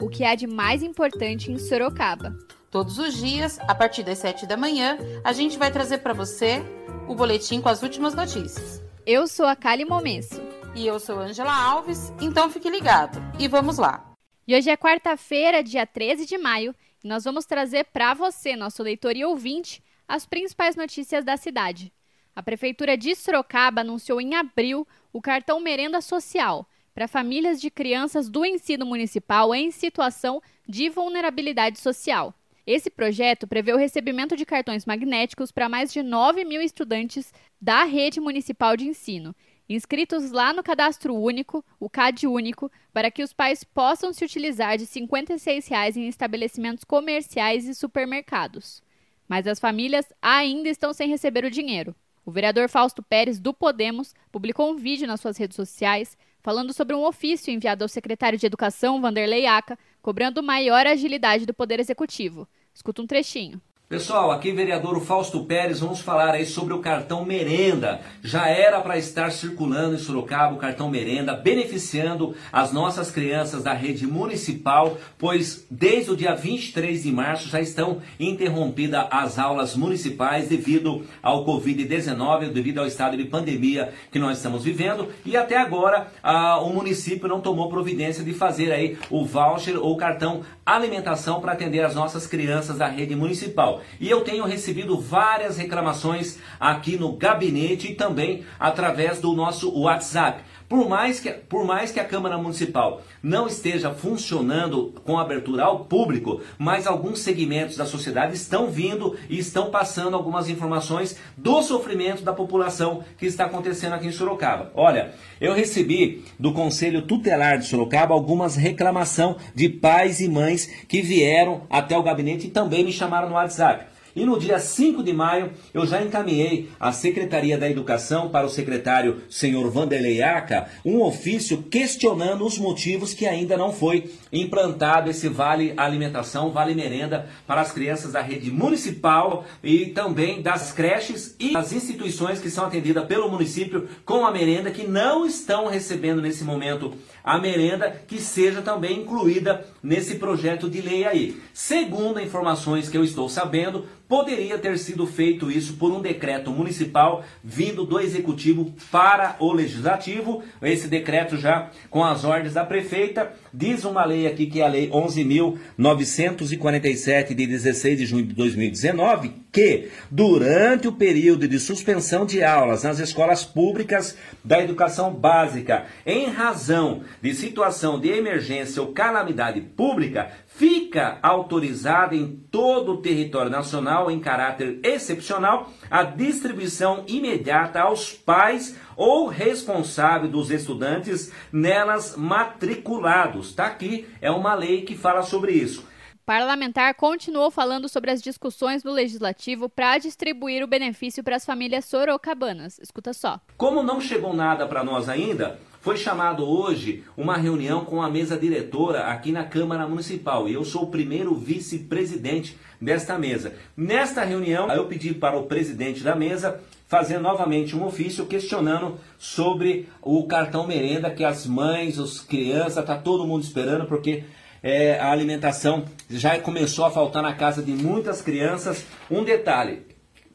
o 0.00 0.08
que 0.08 0.24
há 0.24 0.34
de 0.34 0.46
mais 0.46 0.82
importante 0.82 1.50
em 1.50 1.58
Sorocaba. 1.58 2.36
Todos 2.70 2.98
os 2.98 3.14
dias, 3.14 3.58
a 3.60 3.74
partir 3.74 4.02
das 4.02 4.18
7 4.18 4.46
da 4.46 4.56
manhã, 4.56 4.98
a 5.24 5.32
gente 5.32 5.56
vai 5.56 5.70
trazer 5.70 5.98
para 5.98 6.12
você 6.12 6.62
o 7.08 7.14
boletim 7.14 7.60
com 7.60 7.68
as 7.68 7.82
últimas 7.82 8.14
notícias. 8.14 8.82
Eu 9.06 9.26
sou 9.26 9.46
a 9.46 9.56
Kali 9.56 9.84
Momesso. 9.84 10.42
E 10.74 10.86
eu 10.86 11.00
sou 11.00 11.18
Angela 11.18 11.54
Alves, 11.54 12.12
então 12.20 12.50
fique 12.50 12.68
ligado. 12.68 13.18
E 13.38 13.48
vamos 13.48 13.78
lá. 13.78 14.12
E 14.46 14.54
hoje 14.54 14.68
é 14.68 14.76
quarta-feira, 14.76 15.62
dia 15.62 15.86
13 15.86 16.26
de 16.26 16.36
maio, 16.36 16.74
e 17.02 17.08
nós 17.08 17.24
vamos 17.24 17.46
trazer 17.46 17.84
para 17.86 18.12
você, 18.12 18.54
nosso 18.54 18.82
leitor 18.82 19.16
e 19.16 19.24
ouvinte, 19.24 19.82
as 20.06 20.26
principais 20.26 20.76
notícias 20.76 21.24
da 21.24 21.36
cidade. 21.36 21.92
A 22.34 22.42
Prefeitura 22.42 22.96
de 22.98 23.14
Sorocaba 23.14 23.80
anunciou 23.80 24.20
em 24.20 24.34
abril 24.34 24.86
o 25.12 25.22
cartão 25.22 25.58
Merenda 25.60 26.02
Social 26.02 26.68
para 26.96 27.06
famílias 27.06 27.60
de 27.60 27.70
crianças 27.70 28.30
do 28.30 28.42
ensino 28.42 28.86
municipal 28.86 29.54
em 29.54 29.70
situação 29.70 30.40
de 30.66 30.88
vulnerabilidade 30.88 31.78
social. 31.78 32.32
Esse 32.66 32.88
projeto 32.88 33.46
prevê 33.46 33.70
o 33.74 33.76
recebimento 33.76 34.34
de 34.34 34.46
cartões 34.46 34.86
magnéticos 34.86 35.52
para 35.52 35.68
mais 35.68 35.92
de 35.92 36.02
9 36.02 36.42
mil 36.46 36.62
estudantes 36.62 37.34
da 37.60 37.84
rede 37.84 38.18
municipal 38.18 38.78
de 38.78 38.86
ensino, 38.86 39.36
inscritos 39.68 40.30
lá 40.30 40.54
no 40.54 40.62
Cadastro 40.62 41.14
Único, 41.14 41.62
o 41.78 41.90
CAD 41.90 42.26
Único, 42.26 42.72
para 42.94 43.10
que 43.10 43.22
os 43.22 43.34
pais 43.34 43.62
possam 43.62 44.10
se 44.10 44.24
utilizar 44.24 44.78
de 44.78 44.86
56 44.86 45.68
reais 45.68 45.98
em 45.98 46.08
estabelecimentos 46.08 46.82
comerciais 46.82 47.68
e 47.68 47.74
supermercados. 47.74 48.82
Mas 49.28 49.46
as 49.46 49.60
famílias 49.60 50.06
ainda 50.22 50.70
estão 50.70 50.94
sem 50.94 51.10
receber 51.10 51.44
o 51.44 51.50
dinheiro. 51.50 51.94
O 52.24 52.30
vereador 52.30 52.70
Fausto 52.70 53.02
Pérez, 53.02 53.38
do 53.38 53.52
Podemos, 53.52 54.14
publicou 54.32 54.72
um 54.72 54.76
vídeo 54.76 55.06
nas 55.06 55.20
suas 55.20 55.36
redes 55.36 55.56
sociais 55.56 56.16
falando 56.46 56.72
sobre 56.72 56.94
um 56.94 57.04
ofício 57.04 57.52
enviado 57.52 57.82
ao 57.82 57.88
secretário 57.88 58.38
de 58.38 58.46
Educação, 58.46 59.00
Vanderlei 59.00 59.46
Aca, 59.46 59.76
cobrando 60.00 60.44
maior 60.44 60.86
agilidade 60.86 61.44
do 61.44 61.52
Poder 61.52 61.80
Executivo. 61.80 62.46
Escuta 62.72 63.02
um 63.02 63.06
trechinho. 63.06 63.60
Pessoal, 63.88 64.32
aqui 64.32 64.50
vereador 64.50 65.00
Fausto 65.00 65.44
Pérez, 65.44 65.78
vamos 65.78 66.00
falar 66.00 66.34
aí 66.34 66.44
sobre 66.44 66.74
o 66.74 66.80
cartão 66.80 67.24
merenda. 67.24 68.00
Já 68.20 68.48
era 68.48 68.80
para 68.80 68.98
estar 68.98 69.30
circulando 69.30 69.94
em 69.94 69.98
Sorocaba 69.98 70.54
o 70.54 70.58
cartão 70.58 70.90
merenda, 70.90 71.34
beneficiando 71.36 72.34
as 72.52 72.72
nossas 72.72 73.12
crianças 73.12 73.62
da 73.62 73.72
rede 73.72 74.04
municipal, 74.04 74.98
pois 75.16 75.64
desde 75.70 76.10
o 76.10 76.16
dia 76.16 76.34
23 76.34 77.04
de 77.04 77.12
março 77.12 77.48
já 77.48 77.60
estão 77.60 78.02
interrompidas 78.18 79.06
as 79.08 79.38
aulas 79.38 79.76
municipais 79.76 80.48
devido 80.48 81.06
ao 81.22 81.46
Covid-19, 81.46 82.50
devido 82.50 82.80
ao 82.80 82.88
estado 82.88 83.16
de 83.16 83.24
pandemia 83.26 83.92
que 84.10 84.18
nós 84.18 84.38
estamos 84.38 84.64
vivendo, 84.64 85.10
e 85.24 85.36
até 85.36 85.58
agora 85.58 86.08
a, 86.24 86.58
o 86.58 86.74
município 86.74 87.28
não 87.28 87.40
tomou 87.40 87.68
providência 87.68 88.24
de 88.24 88.34
fazer 88.34 88.72
aí 88.72 88.98
o 89.10 89.24
voucher 89.24 89.76
ou 89.76 89.96
cartão 89.96 90.42
alimentação 90.66 91.40
para 91.40 91.52
atender 91.52 91.84
as 91.84 91.94
nossas 91.94 92.26
crianças 92.26 92.78
da 92.78 92.88
rede 92.88 93.14
municipal. 93.14 93.75
E 94.00 94.08
eu 94.08 94.22
tenho 94.22 94.44
recebido 94.44 94.98
várias 94.98 95.56
reclamações 95.56 96.38
aqui 96.58 96.96
no 96.96 97.12
gabinete 97.12 97.92
e 97.92 97.94
também 97.94 98.44
através 98.58 99.20
do 99.20 99.32
nosso 99.32 99.72
WhatsApp. 99.78 100.42
Por 100.68 100.88
mais, 100.88 101.20
que, 101.20 101.30
por 101.30 101.64
mais 101.64 101.92
que 101.92 102.00
a 102.00 102.04
Câmara 102.04 102.36
Municipal 102.36 103.02
não 103.22 103.46
esteja 103.46 103.92
funcionando 103.92 104.94
com 105.04 105.18
abertura 105.18 105.64
ao 105.64 105.84
público, 105.84 106.40
mas 106.58 106.86
alguns 106.86 107.20
segmentos 107.20 107.76
da 107.76 107.86
sociedade 107.86 108.34
estão 108.34 108.68
vindo 108.68 109.16
e 109.30 109.38
estão 109.38 109.70
passando 109.70 110.16
algumas 110.16 110.48
informações 110.48 111.16
do 111.36 111.62
sofrimento 111.62 112.22
da 112.22 112.32
população 112.32 113.04
que 113.16 113.26
está 113.26 113.44
acontecendo 113.44 113.92
aqui 113.92 114.08
em 114.08 114.12
Sorocaba. 114.12 114.72
Olha, 114.74 115.12
eu 115.40 115.54
recebi 115.54 116.24
do 116.38 116.52
Conselho 116.52 117.02
Tutelar 117.02 117.58
de 117.58 117.66
Sorocaba 117.66 118.14
algumas 118.14 118.56
reclamações 118.56 119.06
de 119.54 119.68
pais 119.68 120.20
e 120.20 120.28
mães 120.28 120.66
que 120.88 121.00
vieram 121.00 121.62
até 121.70 121.96
o 121.96 122.02
gabinete 122.02 122.48
e 122.48 122.50
também 122.50 122.84
me 122.84 122.92
chamaram 122.92 123.28
no 123.28 123.34
WhatsApp. 123.34 123.95
E 124.16 124.24
no 124.24 124.38
dia 124.38 124.58
5 124.58 125.02
de 125.02 125.12
maio, 125.12 125.50
eu 125.74 125.86
já 125.86 126.02
encaminhei 126.02 126.70
à 126.80 126.90
Secretaria 126.90 127.58
da 127.58 127.68
Educação 127.68 128.30
para 128.30 128.46
o 128.46 128.48
secretário 128.48 129.20
senhor 129.28 129.70
Vanderlei 129.70 130.22
Aca 130.22 130.70
um 130.82 131.02
ofício 131.02 131.62
questionando 131.64 132.46
os 132.46 132.56
motivos 132.56 133.12
que 133.12 133.26
ainda 133.26 133.58
não 133.58 133.74
foi 133.74 134.10
implantado 134.32 135.10
esse 135.10 135.28
vale 135.28 135.74
alimentação, 135.76 136.50
vale 136.50 136.74
merenda 136.74 137.28
para 137.46 137.60
as 137.60 137.72
crianças 137.72 138.12
da 138.12 138.22
rede 138.22 138.50
municipal 138.50 139.44
e 139.62 139.86
também 139.86 140.40
das 140.40 140.72
creches 140.72 141.36
e 141.38 141.52
das 141.52 141.74
instituições 141.74 142.40
que 142.40 142.48
são 142.48 142.64
atendidas 142.64 143.04
pelo 143.04 143.30
município 143.30 143.86
com 144.06 144.24
a 144.24 144.32
merenda 144.32 144.70
que 144.70 144.86
não 144.86 145.26
estão 145.26 145.66
recebendo 145.66 146.22
nesse 146.22 146.42
momento 146.42 146.94
a 147.26 147.38
merenda 147.38 147.90
que 148.06 148.18
seja 148.20 148.62
também 148.62 149.00
incluída 149.00 149.66
nesse 149.82 150.14
projeto 150.14 150.70
de 150.70 150.80
lei 150.80 151.04
aí. 151.04 151.36
Segundo 151.52 152.20
informações 152.20 152.88
que 152.88 152.96
eu 152.96 153.02
estou 153.02 153.28
sabendo, 153.28 153.84
poderia 154.08 154.56
ter 154.58 154.78
sido 154.78 155.04
feito 155.08 155.50
isso 155.50 155.72
por 155.74 155.90
um 155.90 156.00
decreto 156.00 156.52
municipal 156.52 157.24
vindo 157.42 157.84
do 157.84 157.98
executivo 157.98 158.72
para 158.92 159.34
o 159.40 159.52
legislativo. 159.52 160.44
Esse 160.62 160.86
decreto 160.86 161.36
já 161.36 161.72
com 161.90 162.04
as 162.04 162.22
ordens 162.22 162.54
da 162.54 162.64
prefeita 162.64 163.32
diz 163.52 163.84
uma 163.84 164.04
lei 164.04 164.28
aqui 164.28 164.46
que 164.46 164.60
é 164.60 164.64
a 164.64 164.68
lei 164.68 164.88
11.947 164.90 167.34
de 167.34 167.46
16 167.46 167.98
de 167.98 168.06
junho 168.06 168.24
de 168.24 168.34
2019 168.34 169.45
que 169.56 169.88
durante 170.10 170.86
o 170.86 170.92
período 170.92 171.48
de 171.48 171.58
suspensão 171.58 172.26
de 172.26 172.44
aulas 172.44 172.82
nas 172.82 172.98
escolas 172.98 173.42
públicas 173.42 174.14
da 174.44 174.60
educação 174.62 175.10
básica, 175.10 175.86
em 176.04 176.26
razão 176.26 177.00
de 177.22 177.34
situação 177.34 177.98
de 177.98 178.10
emergência 178.10 178.82
ou 178.82 178.92
calamidade 178.92 179.62
pública, 179.62 180.30
fica 180.46 181.18
autorizada 181.22 182.14
em 182.14 182.38
todo 182.50 182.92
o 182.92 182.96
território 183.00 183.50
nacional, 183.50 184.10
em 184.10 184.20
caráter 184.20 184.78
excepcional, 184.82 185.72
a 185.90 186.02
distribuição 186.02 187.04
imediata 187.08 187.80
aos 187.80 188.12
pais 188.12 188.76
ou 188.94 189.26
responsável 189.26 190.28
dos 190.28 190.50
estudantes 190.50 191.32
nelas 191.50 192.14
matriculados. 192.14 193.48
Está 193.48 193.64
aqui, 193.64 194.06
é 194.20 194.30
uma 194.30 194.54
lei 194.54 194.82
que 194.82 194.94
fala 194.94 195.22
sobre 195.22 195.52
isso 195.52 195.95
parlamentar 196.26 196.92
continuou 196.94 197.52
falando 197.52 197.88
sobre 197.88 198.10
as 198.10 198.20
discussões 198.20 198.82
no 198.82 198.90
legislativo 198.90 199.68
para 199.68 199.96
distribuir 199.96 200.62
o 200.64 200.66
benefício 200.66 201.22
para 201.22 201.36
as 201.36 201.46
famílias 201.46 201.84
sorocabanas. 201.84 202.80
Escuta 202.80 203.12
só. 203.12 203.40
Como 203.56 203.80
não 203.80 204.00
chegou 204.00 204.34
nada 204.34 204.66
para 204.66 204.82
nós 204.82 205.08
ainda, 205.08 205.56
foi 205.80 205.96
chamado 205.96 206.44
hoje 206.44 207.04
uma 207.16 207.36
reunião 207.36 207.84
com 207.84 208.02
a 208.02 208.10
mesa 208.10 208.36
diretora 208.36 209.04
aqui 209.04 209.30
na 209.30 209.44
Câmara 209.44 209.86
Municipal 209.86 210.48
e 210.48 210.54
eu 210.54 210.64
sou 210.64 210.82
o 210.82 210.90
primeiro 210.90 211.32
vice-presidente 211.32 212.58
desta 212.80 213.16
mesa. 213.16 213.54
Nesta 213.76 214.24
reunião, 214.24 214.68
eu 214.72 214.86
pedi 214.86 215.14
para 215.14 215.38
o 215.38 215.44
presidente 215.44 216.02
da 216.02 216.16
mesa 216.16 216.60
fazer 216.88 217.18
novamente 217.18 217.76
um 217.76 217.84
ofício 217.84 218.26
questionando 218.26 218.98
sobre 219.16 219.88
o 220.02 220.26
cartão 220.26 220.66
merenda 220.66 221.10
que 221.10 221.24
as 221.24 221.46
mães, 221.46 222.00
as 222.00 222.18
crianças, 222.18 222.84
tá 222.84 222.96
todo 222.96 223.26
mundo 223.26 223.44
esperando 223.44 223.86
porque 223.86 224.24
é, 224.66 224.98
a 224.98 225.12
alimentação 225.12 225.84
já 226.10 226.36
começou 226.40 226.84
a 226.84 226.90
faltar 226.90 227.22
na 227.22 227.32
casa 227.32 227.62
de 227.62 227.70
muitas 227.70 228.20
crianças. 228.20 228.84
Um 229.08 229.22
detalhe, 229.22 229.86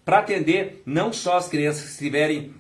para 0.05 0.19
atender 0.19 0.81
não 0.85 1.11
só 1.11 1.35
as 1.35 1.49
crianças 1.49 1.83
que 1.83 1.91
estiverem 1.91 2.53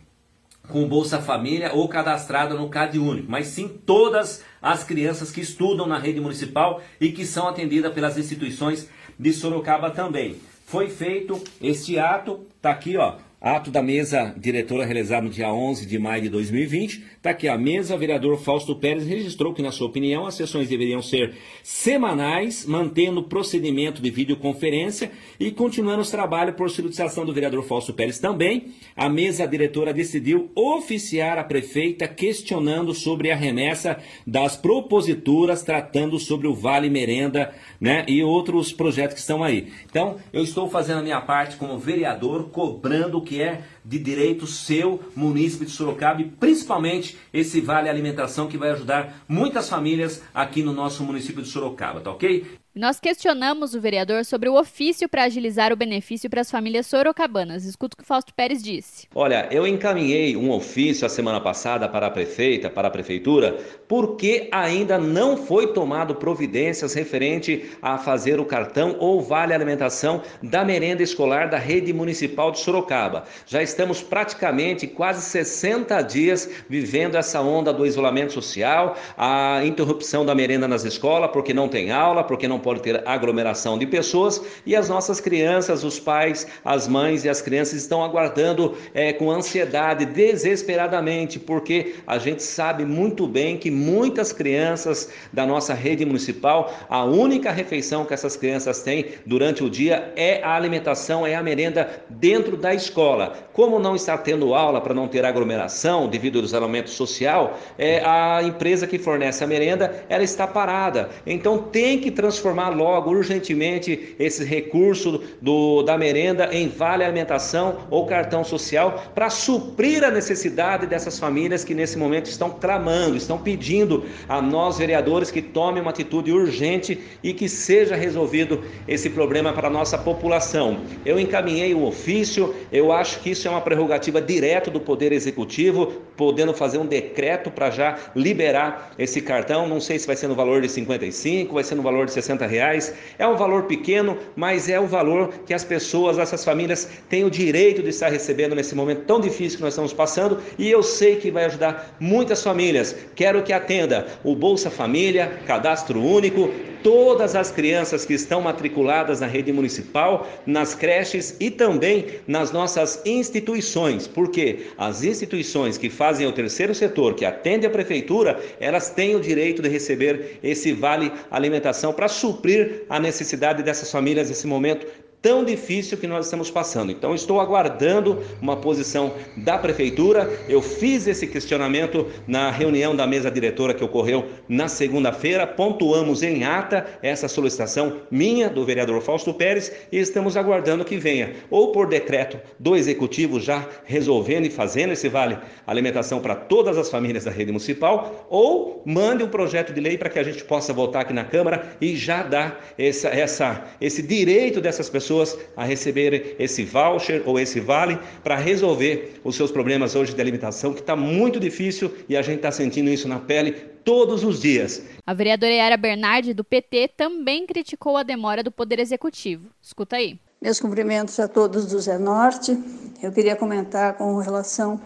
com 0.67 0.85
Bolsa 0.85 1.21
Família 1.21 1.71
ou 1.73 1.87
cadastrada 1.87 2.55
no 2.55 2.69
CAD 2.69 2.99
Único, 2.99 3.31
mas 3.31 3.47
sim 3.47 3.69
todas 3.69 4.43
as 4.61 4.83
crianças 4.83 5.31
que 5.31 5.39
estudam 5.39 5.87
na 5.87 5.97
rede 5.97 6.19
municipal 6.19 6.81
e 6.99 7.13
que 7.13 7.25
são 7.25 7.47
atendidas 7.47 7.93
pelas 7.93 8.17
instituições 8.17 8.89
de 9.17 9.31
Sorocaba 9.31 9.89
também. 9.91 10.41
Foi 10.65 10.89
feito 10.89 11.41
este 11.61 11.97
ato, 11.97 12.45
tá 12.61 12.71
aqui 12.71 12.97
ó, 12.97 13.15
Ato 13.41 13.71
da 13.71 13.81
mesa 13.81 14.35
diretora 14.37 14.85
realizado 14.85 15.23
no 15.23 15.31
dia 15.31 15.51
11 15.51 15.87
de 15.87 15.97
maio 15.97 16.21
de 16.21 16.29
2020. 16.29 17.03
Está 17.17 17.31
aqui 17.31 17.47
a 17.47 17.57
mesa. 17.57 17.97
Vereador 17.97 18.37
Fausto 18.37 18.75
Pérez 18.75 19.03
registrou 19.07 19.51
que, 19.51 19.63
na 19.63 19.71
sua 19.71 19.87
opinião, 19.87 20.27
as 20.27 20.35
sessões 20.35 20.69
deveriam 20.69 21.01
ser 21.01 21.33
semanais, 21.63 22.67
mantendo 22.67 23.21
o 23.21 23.23
procedimento 23.23 23.99
de 23.99 24.11
videoconferência 24.11 25.11
e 25.39 25.49
continuando 25.49 26.03
os 26.03 26.11
trabalhos 26.11 26.55
por 26.55 26.69
solicitação 26.69 27.25
do 27.25 27.33
vereador 27.33 27.63
Fausto 27.63 27.95
Pérez 27.95 28.19
também. 28.19 28.75
A 28.95 29.09
mesa 29.09 29.47
diretora 29.47 29.91
decidiu 29.91 30.51
oficiar 30.53 31.39
a 31.39 31.43
prefeita 31.43 32.07
questionando 32.07 32.93
sobre 32.93 33.31
a 33.31 33.35
remessa 33.35 33.97
das 34.25 34.55
proposituras 34.55 35.63
tratando 35.63 36.19
sobre 36.19 36.45
o 36.45 36.53
Vale 36.53 36.91
Merenda 36.91 37.51
né, 37.79 38.05
e 38.07 38.23
outros 38.23 38.71
projetos 38.71 39.15
que 39.15 39.21
estão 39.21 39.43
aí. 39.43 39.73
Então, 39.89 40.17
eu 40.31 40.43
estou 40.43 40.69
fazendo 40.69 40.99
a 40.99 41.03
minha 41.03 41.21
parte 41.21 41.57
como 41.57 41.79
vereador, 41.79 42.51
cobrando 42.51 43.19
que 43.19 43.30
é 43.39 43.63
de 43.85 43.99
direito 43.99 44.47
seu, 44.47 44.99
munícipe 45.15 45.65
de 45.65 45.71
Sorocaba, 45.71 46.21
e 46.21 46.25
principalmente 46.25 47.15
esse 47.31 47.61
Vale 47.61 47.87
Alimentação 47.87 48.47
que 48.47 48.57
vai 48.57 48.71
ajudar 48.71 49.23
muitas 49.27 49.69
famílias 49.69 50.23
aqui 50.33 50.63
no 50.63 50.73
nosso 50.73 51.03
município 51.03 51.43
de 51.43 51.49
Sorocaba, 51.49 52.01
tá 52.01 52.09
ok? 52.09 52.60
Nós 52.73 53.01
questionamos 53.01 53.75
o 53.75 53.81
vereador 53.81 54.23
sobre 54.23 54.47
o 54.47 54.57
ofício 54.57 55.09
para 55.09 55.25
agilizar 55.25 55.73
o 55.73 55.75
benefício 55.75 56.29
para 56.29 56.39
as 56.39 56.49
famílias 56.49 56.87
sorocabanas. 56.87 57.65
Escuta 57.65 57.95
o 57.95 57.97
que 57.97 58.03
o 58.03 58.07
Fausto 58.07 58.33
Pérez 58.33 58.63
disse. 58.63 59.09
Olha, 59.13 59.45
eu 59.51 59.67
encaminhei 59.67 60.37
um 60.37 60.49
ofício 60.51 61.05
a 61.05 61.09
semana 61.09 61.41
passada 61.41 61.89
para 61.89 62.07
a 62.07 62.09
prefeita, 62.09 62.69
para 62.69 62.87
a 62.87 62.91
prefeitura, 62.91 63.57
porque 63.89 64.47
ainda 64.53 64.97
não 64.97 65.35
foi 65.35 65.73
tomado 65.73 66.15
providências 66.15 66.93
referente 66.93 67.69
a 67.81 67.97
fazer 67.97 68.39
o 68.39 68.45
cartão 68.45 68.95
ou 68.99 69.19
vale 69.19 69.53
alimentação 69.53 70.21
da 70.41 70.63
merenda 70.63 71.03
escolar 71.03 71.49
da 71.49 71.57
rede 71.57 71.91
municipal 71.91 72.51
de 72.53 72.59
Sorocaba. 72.59 73.25
Já 73.45 73.61
estamos 73.61 74.01
praticamente 74.01 74.87
quase 74.87 75.21
60 75.23 76.01
dias 76.03 76.49
vivendo 76.69 77.17
essa 77.17 77.41
onda 77.41 77.73
do 77.73 77.85
isolamento 77.85 78.31
social, 78.31 78.95
a 79.17 79.59
interrupção 79.65 80.25
da 80.25 80.33
merenda 80.33 80.69
nas 80.69 80.85
escolas, 80.85 81.31
porque 81.31 81.53
não 81.53 81.67
tem 81.67 81.91
aula, 81.91 82.23
porque 82.23 82.47
não 82.47 82.60
pode 82.61 82.81
ter 82.81 83.01
aglomeração 83.07 83.77
de 83.77 83.85
pessoas 83.85 84.41
e 84.65 84.75
as 84.75 84.87
nossas 84.87 85.19
crianças, 85.19 85.83
os 85.83 85.99
pais, 85.99 86.47
as 86.63 86.87
mães 86.87 87.25
e 87.25 87.29
as 87.29 87.41
crianças 87.41 87.81
estão 87.81 88.03
aguardando 88.03 88.75
é, 88.93 89.11
com 89.13 89.31
ansiedade, 89.31 90.05
desesperadamente, 90.05 91.39
porque 91.39 91.95
a 92.05 92.17
gente 92.17 92.43
sabe 92.43 92.85
muito 92.85 93.27
bem 93.27 93.57
que 93.57 93.71
muitas 93.71 94.31
crianças 94.31 95.09
da 95.33 95.45
nossa 95.45 95.73
rede 95.73 96.05
municipal, 96.05 96.73
a 96.89 97.03
única 97.03 97.51
refeição 97.51 98.05
que 98.05 98.13
essas 98.13 98.35
crianças 98.35 98.81
têm 98.81 99.05
durante 99.25 99.63
o 99.63 99.69
dia 99.69 100.11
é 100.15 100.41
a 100.43 100.55
alimentação, 100.55 101.25
é 101.25 101.35
a 101.35 101.43
merenda 101.43 101.89
dentro 102.09 102.55
da 102.55 102.73
escola. 102.73 103.33
Como 103.53 103.79
não 103.79 103.95
está 103.95 104.17
tendo 104.17 104.53
aula 104.53 104.79
para 104.81 104.93
não 104.93 105.07
ter 105.07 105.25
aglomeração 105.25 106.07
devido 106.07 106.39
ao 106.39 106.45
isolamento 106.45 106.89
social, 106.89 107.57
é, 107.77 108.03
a 108.05 108.41
empresa 108.43 108.85
que 108.85 108.97
fornece 108.97 109.43
a 109.43 109.47
merenda 109.47 110.05
ela 110.09 110.23
está 110.23 110.45
parada. 110.45 111.09
Então 111.25 111.57
tem 111.57 111.99
que 111.99 112.11
transformar 112.11 112.50
transformar 112.51 112.69
logo, 112.69 113.11
urgentemente, 113.11 114.15
esse 114.19 114.43
recurso 114.43 115.21
do, 115.41 115.83
da 115.83 115.97
merenda 115.97 116.49
em 116.51 116.67
vale 116.67 117.03
alimentação 117.03 117.77
ou 117.89 118.05
cartão 118.05 118.43
social 118.43 119.11
para 119.15 119.29
suprir 119.29 120.03
a 120.03 120.11
necessidade 120.11 120.85
dessas 120.85 121.17
famílias 121.17 121.63
que 121.63 121.73
nesse 121.73 121.97
momento 121.97 122.25
estão 122.25 122.49
clamando, 122.49 123.15
estão 123.15 123.37
pedindo 123.37 124.03
a 124.27 124.41
nós, 124.41 124.77
vereadores, 124.77 125.31
que 125.31 125.41
tomem 125.41 125.81
uma 125.81 125.91
atitude 125.91 126.31
urgente 126.31 126.99
e 127.23 127.33
que 127.33 127.47
seja 127.47 127.95
resolvido 127.95 128.61
esse 128.87 129.09
problema 129.09 129.53
para 129.53 129.67
a 129.67 129.71
nossa 129.71 129.97
população. 129.97 130.79
Eu 131.05 131.19
encaminhei 131.19 131.73
o 131.73 131.85
ofício, 131.85 132.53
eu 132.71 132.91
acho 132.91 133.19
que 133.21 133.31
isso 133.31 133.47
é 133.47 133.51
uma 133.51 133.61
prerrogativa 133.61 134.21
direta 134.21 134.69
do 134.69 134.79
Poder 134.79 135.11
Executivo, 135.11 135.93
podendo 136.17 136.53
fazer 136.53 136.77
um 136.77 136.85
decreto 136.85 137.49
para 137.49 137.69
já 137.69 137.97
liberar 138.15 138.93
esse 138.99 139.21
cartão. 139.21 139.67
Não 139.67 139.79
sei 139.79 139.97
se 139.97 140.07
vai 140.07 140.15
ser 140.15 140.27
no 140.27 140.35
valor 140.35 140.61
de 140.61 140.69
55, 140.69 141.53
vai 141.53 141.63
ser 141.63 141.75
no 141.75 141.81
valor 141.81 142.05
de 142.05 142.11
60 142.11 142.40
reais. 142.45 142.93
É 143.17 143.27
um 143.27 143.35
valor 143.35 143.63
pequeno, 143.63 144.17
mas 144.35 144.69
é 144.69 144.79
o 144.79 144.87
valor 144.87 145.29
que 145.45 145.53
as 145.53 145.63
pessoas, 145.63 146.17
essas 146.17 146.43
famílias, 146.43 146.87
têm 147.09 147.23
o 147.23 147.29
direito 147.29 147.81
de 147.81 147.89
estar 147.89 148.09
recebendo 148.09 148.55
nesse 148.55 148.75
momento 148.75 149.05
tão 149.05 149.19
difícil 149.19 149.57
que 149.57 149.63
nós 149.63 149.73
estamos 149.73 149.93
passando. 149.93 150.39
E 150.57 150.69
eu 150.69 150.83
sei 150.83 151.15
que 151.15 151.31
vai 151.31 151.45
ajudar 151.45 151.95
muitas 151.99 152.43
famílias. 152.43 152.95
Quero 153.15 153.43
que 153.43 153.53
atenda 153.53 154.07
o 154.23 154.35
Bolsa 154.35 154.69
Família, 154.69 155.39
Cadastro 155.45 156.01
Único, 156.01 156.49
todas 156.83 157.35
as 157.35 157.51
crianças 157.51 158.05
que 158.05 158.13
estão 158.13 158.41
matriculadas 158.41 159.19
na 159.19 159.27
rede 159.27 159.51
municipal, 159.51 160.27
nas 160.45 160.75
creches 160.75 161.35
e 161.39 161.49
também 161.49 162.05
nas 162.27 162.51
nossas 162.51 163.01
instituições, 163.05 164.07
porque 164.07 164.67
as 164.77 165.03
instituições 165.03 165.77
que 165.77 165.89
fazem 165.89 166.27
o 166.27 166.31
terceiro 166.31 166.73
setor, 166.73 167.15
que 167.15 167.25
atende 167.25 167.65
a 167.65 167.69
prefeitura, 167.69 168.39
elas 168.59 168.89
têm 168.89 169.15
o 169.15 169.19
direito 169.19 169.61
de 169.61 169.69
receber 169.69 170.39
esse 170.43 170.71
vale 170.73 171.11
alimentação 171.29 171.93
para 171.93 172.07
suprir 172.07 172.83
a 172.89 172.99
necessidade 172.99 173.63
dessas 173.63 173.91
famílias 173.91 174.29
nesse 174.29 174.47
momento 174.47 174.85
tão 175.21 175.45
difícil 175.45 175.97
que 175.97 176.07
nós 176.07 176.25
estamos 176.25 176.49
passando. 176.49 176.91
Então, 176.91 177.13
estou 177.13 177.39
aguardando 177.39 178.23
uma 178.41 178.57
posição 178.57 179.13
da 179.37 179.57
prefeitura. 179.57 180.27
Eu 180.49 180.61
fiz 180.61 181.05
esse 181.05 181.27
questionamento 181.27 182.07
na 182.27 182.49
reunião 182.49 182.95
da 182.95 183.05
mesa 183.05 183.29
diretora 183.29 183.73
que 183.73 183.83
ocorreu 183.83 184.29
na 184.49 184.67
segunda-feira. 184.67 185.45
Pontuamos 185.45 186.23
em 186.23 186.43
ata 186.43 186.87
essa 187.03 187.27
solicitação 187.27 188.01
minha, 188.09 188.49
do 188.49 188.65
vereador 188.65 188.99
Fausto 189.01 189.33
Pérez, 189.33 189.71
e 189.91 189.97
estamos 189.97 190.35
aguardando 190.35 190.83
que 190.83 190.97
venha, 190.97 191.33
ou 191.49 191.71
por 191.71 191.87
decreto 191.87 192.39
do 192.57 192.75
executivo 192.75 193.39
já 193.39 193.67
resolvendo 193.85 194.45
e 194.45 194.49
fazendo 194.49 194.93
esse 194.93 195.07
vale 195.07 195.37
alimentação 195.67 196.19
para 196.19 196.35
todas 196.35 196.77
as 196.77 196.89
famílias 196.89 197.25
da 197.25 197.31
rede 197.31 197.51
municipal, 197.51 198.25
ou 198.29 198.81
mande 198.85 199.23
um 199.23 199.27
projeto 199.27 199.71
de 199.71 199.79
lei 199.79 199.97
para 199.97 200.09
que 200.09 200.17
a 200.17 200.23
gente 200.23 200.43
possa 200.43 200.73
votar 200.73 201.03
aqui 201.03 201.13
na 201.13 201.23
Câmara 201.23 201.75
e 201.79 201.95
já 201.95 202.23
dar 202.23 202.73
essa, 202.77 203.09
essa, 203.09 203.65
esse 203.79 204.01
direito 204.01 204.59
dessas 204.59 204.89
pessoas 204.89 205.10
pessoas 205.11 205.37
a 205.57 205.65
receber 205.65 206.35
esse 206.39 206.63
voucher 206.63 207.23
ou 207.25 207.39
esse 207.39 207.59
vale 207.59 207.99
para 208.23 208.35
resolver 208.35 209.19
os 209.23 209.35
seus 209.35 209.51
problemas 209.51 209.95
hoje 209.95 210.13
de 210.13 210.21
alimentação, 210.21 210.73
que 210.73 210.79
está 210.79 210.95
muito 210.95 211.39
difícil 211.39 211.91
e 212.07 212.15
a 212.15 212.21
gente 212.21 212.37
está 212.37 212.51
sentindo 212.51 212.89
isso 212.89 213.07
na 213.07 213.19
pele 213.19 213.51
todos 213.83 214.23
os 214.23 214.41
dias. 214.41 214.81
A 215.05 215.13
vereadora 215.13 215.53
Yara 215.53 215.77
Bernardi, 215.77 216.33
do 216.33 216.43
PT, 216.43 216.91
também 216.95 217.45
criticou 217.45 217.97
a 217.97 218.03
demora 218.03 218.41
do 218.41 218.51
Poder 218.51 218.79
Executivo. 218.79 219.47
Escuta 219.61 219.97
aí. 219.97 220.17
Meus 220.41 220.59
cumprimentos 220.59 221.19
a 221.19 221.27
todos 221.27 221.65
do 221.65 221.79
Zé 221.79 221.97
Norte. 221.97 222.57
Eu 223.03 223.11
queria 223.11 223.35
comentar 223.35 223.93
com 223.95 224.17
relação 224.17 224.79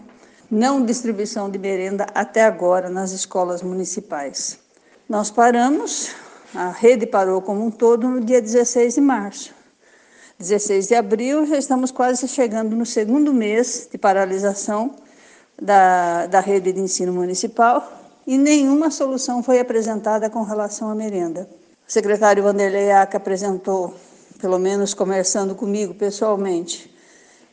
não 0.50 0.84
distribuição 0.84 1.50
de 1.50 1.58
merenda 1.58 2.06
até 2.14 2.44
agora 2.44 2.88
nas 2.88 3.12
escolas 3.12 3.62
municipais. 3.62 4.58
Nós 5.08 5.30
paramos, 5.30 6.10
a 6.54 6.70
rede 6.70 7.06
parou 7.06 7.40
como 7.42 7.64
um 7.64 7.70
todo 7.70 8.08
no 8.08 8.20
dia 8.20 8.40
16 8.40 8.94
de 8.94 9.00
março. 9.00 9.55
16 10.38 10.88
de 10.88 10.94
abril, 10.94 11.46
já 11.46 11.56
estamos 11.56 11.90
quase 11.90 12.28
chegando 12.28 12.76
no 12.76 12.84
segundo 12.84 13.32
mês 13.32 13.88
de 13.90 13.96
paralisação 13.96 14.94
da, 15.60 16.26
da 16.26 16.40
rede 16.40 16.72
de 16.72 16.80
ensino 16.80 17.10
municipal 17.10 17.90
e 18.26 18.36
nenhuma 18.36 18.90
solução 18.90 19.42
foi 19.42 19.58
apresentada 19.58 20.28
com 20.28 20.42
relação 20.42 20.90
à 20.90 20.94
merenda. 20.94 21.48
O 21.88 21.90
secretário 21.90 22.42
Vanderlei 22.42 22.90
Aca 22.90 23.16
apresentou, 23.16 23.94
pelo 24.38 24.58
menos 24.58 24.92
conversando 24.92 25.54
comigo 25.54 25.94
pessoalmente, 25.94 26.94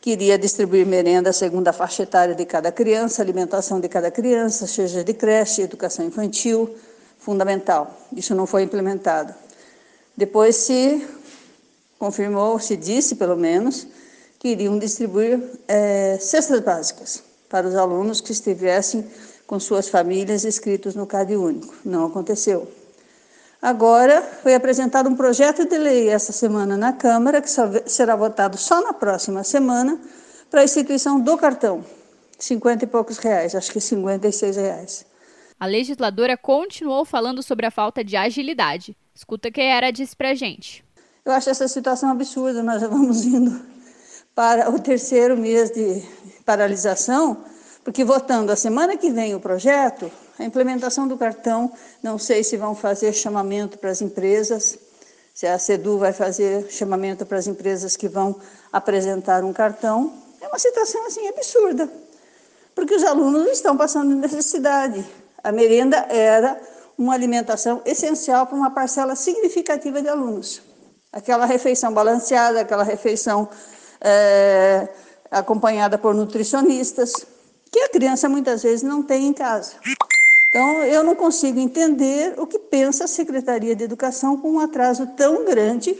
que 0.01 0.11
iria 0.11 0.37
distribuir 0.37 0.85
merenda 0.85 1.31
segundo 1.31 1.69
a 1.69 1.73
faixa 1.73 2.03
etária 2.03 2.35
de 2.35 2.45
cada 2.45 2.69
criança, 2.69 3.21
alimentação 3.21 3.79
de 3.79 3.87
cada 3.87 4.11
criança, 4.11 4.67
seja 4.67 5.05
de 5.05 5.13
creche, 5.13 5.61
educação 5.61 6.05
infantil, 6.05 6.75
fundamental. 7.17 7.95
Isso 8.13 8.35
não 8.35 8.45
foi 8.45 8.63
implementado. 8.63 9.33
Depois 10.17 10.57
se 10.57 11.07
confirmou, 12.03 12.59
se 12.59 12.75
disse 12.75 13.15
pelo 13.15 13.37
menos, 13.37 13.87
que 14.37 14.49
iriam 14.49 14.77
distribuir 14.77 15.39
é, 15.69 16.17
cestas 16.19 16.59
básicas 16.59 17.23
para 17.47 17.65
os 17.65 17.75
alunos 17.75 18.19
que 18.19 18.33
estivessem 18.33 19.07
com 19.47 19.57
suas 19.57 19.87
famílias 19.87 20.43
inscritos 20.43 20.95
no 20.95 21.07
CAD 21.07 21.37
único. 21.37 21.73
Não 21.85 22.07
aconteceu. 22.07 22.69
Agora 23.61 24.21
foi 24.21 24.53
apresentado 24.53 25.09
um 25.09 25.15
projeto 25.15 25.65
de 25.65 25.77
lei 25.77 26.09
essa 26.09 26.33
semana 26.33 26.75
na 26.75 26.91
Câmara, 26.91 27.41
que 27.41 27.49
será 27.85 28.17
votado 28.17 28.57
só 28.57 28.81
na 28.81 28.91
próxima 28.91 29.41
semana, 29.45 29.97
para 30.51 30.59
a 30.59 30.65
instituição 30.65 31.21
do 31.21 31.37
cartão. 31.37 31.85
50 32.37 32.83
e 32.83 32.87
poucos 32.87 33.17
reais, 33.17 33.55
acho 33.55 33.71
que 33.71 33.79
56 33.79 34.57
reais. 34.57 35.05
A 35.57 35.65
legisladora 35.65 36.35
continuou 36.35 37.05
falando 37.05 37.41
sobre 37.41 37.65
a 37.65 37.71
falta 37.71 38.03
de 38.03 38.17
agilidade. 38.17 38.93
Escuta 39.15 39.47
o 39.47 39.51
que 39.53 39.61
era 39.61 39.89
disse 39.89 40.13
pra 40.13 40.35
gente. 40.35 40.83
Eu 41.25 41.31
acho 41.31 41.49
essa 41.49 41.69
situação 41.69 42.09
absurda. 42.09 42.61
Nós 42.61 42.81
já 42.81 42.87
vamos 42.89 43.23
indo 43.23 43.57
para 44.35 44.69
o 44.69 44.77
terceiro 44.77 45.37
mês 45.37 45.71
de 45.71 46.03
paralisação, 46.45 47.37
porque 47.81 48.03
votando 48.03 48.51
a 48.51 48.57
semana 48.57 48.97
que 48.97 49.09
vem 49.09 49.33
o 49.33 49.39
projeto, 49.39 50.11
a 50.37 50.43
implementação 50.43 51.07
do 51.07 51.17
cartão, 51.17 51.71
não 52.01 52.17
sei 52.17 52.43
se 52.43 52.57
vão 52.57 52.75
fazer 52.75 53.13
chamamento 53.13 53.77
para 53.77 53.89
as 53.89 54.01
empresas, 54.01 54.77
se 55.33 55.47
a 55.47 55.57
SEDU 55.57 55.97
vai 55.97 56.11
fazer 56.11 56.69
chamamento 56.69 57.25
para 57.25 57.37
as 57.37 57.47
empresas 57.47 57.95
que 57.95 58.09
vão 58.09 58.35
apresentar 58.69 59.45
um 59.45 59.53
cartão. 59.53 60.13
É 60.41 60.47
uma 60.49 60.59
situação 60.59 61.05
assim 61.05 61.25
absurda, 61.29 61.89
porque 62.75 62.95
os 62.95 63.03
alunos 63.03 63.49
estão 63.49 63.77
passando 63.77 64.13
necessidade. 64.13 65.05
A 65.41 65.53
merenda 65.53 66.05
era 66.09 66.59
uma 66.97 67.13
alimentação 67.13 67.81
essencial 67.85 68.45
para 68.45 68.57
uma 68.57 68.71
parcela 68.71 69.15
significativa 69.15 70.01
de 70.01 70.09
alunos. 70.09 70.72
Aquela 71.13 71.45
refeição 71.45 71.93
balanceada, 71.93 72.59
aquela 72.59 72.83
refeição 72.83 73.47
é, 74.01 74.89
acompanhada 75.31 75.97
por 75.97 76.13
nutricionistas, 76.13 77.13
que 77.71 77.79
a 77.79 77.89
criança 77.89 78.27
muitas 78.27 78.63
vezes 78.63 78.83
não 78.83 79.01
tem 79.01 79.27
em 79.27 79.33
casa. 79.33 79.75
Então, 80.49 80.83
eu 80.83 81.03
não 81.03 81.15
consigo 81.15 81.59
entender 81.59 82.33
o 82.37 82.45
que 82.45 82.59
pensa 82.59 83.05
a 83.05 83.07
Secretaria 83.07 83.75
de 83.75 83.83
Educação 83.83 84.37
com 84.37 84.51
um 84.51 84.59
atraso 84.59 85.07
tão 85.15 85.45
grande 85.45 85.97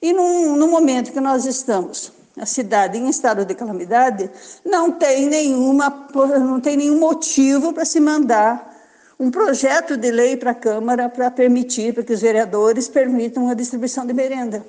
e 0.00 0.12
num, 0.12 0.56
no 0.56 0.68
momento 0.68 1.12
que 1.12 1.20
nós 1.20 1.44
estamos 1.44 2.12
a 2.36 2.46
cidade 2.46 2.98
em 2.98 3.08
estado 3.08 3.44
de 3.44 3.54
calamidade, 3.54 4.28
não 4.64 4.90
tem 4.90 5.26
nenhuma, 5.26 6.08
não 6.40 6.60
tem 6.60 6.76
nenhum 6.76 6.98
motivo 6.98 7.72
para 7.72 7.84
se 7.84 8.00
mandar 8.00 8.73
um 9.18 9.30
projeto 9.30 9.96
de 9.96 10.10
lei 10.10 10.36
para 10.36 10.50
a 10.50 10.54
Câmara 10.54 11.08
para 11.08 11.30
permitir, 11.30 11.94
para 11.94 12.02
que 12.02 12.12
os 12.12 12.20
vereadores 12.20 12.88
permitam 12.88 13.48
a 13.48 13.54
distribuição 13.54 14.06
de 14.06 14.12
merenda. 14.12 14.64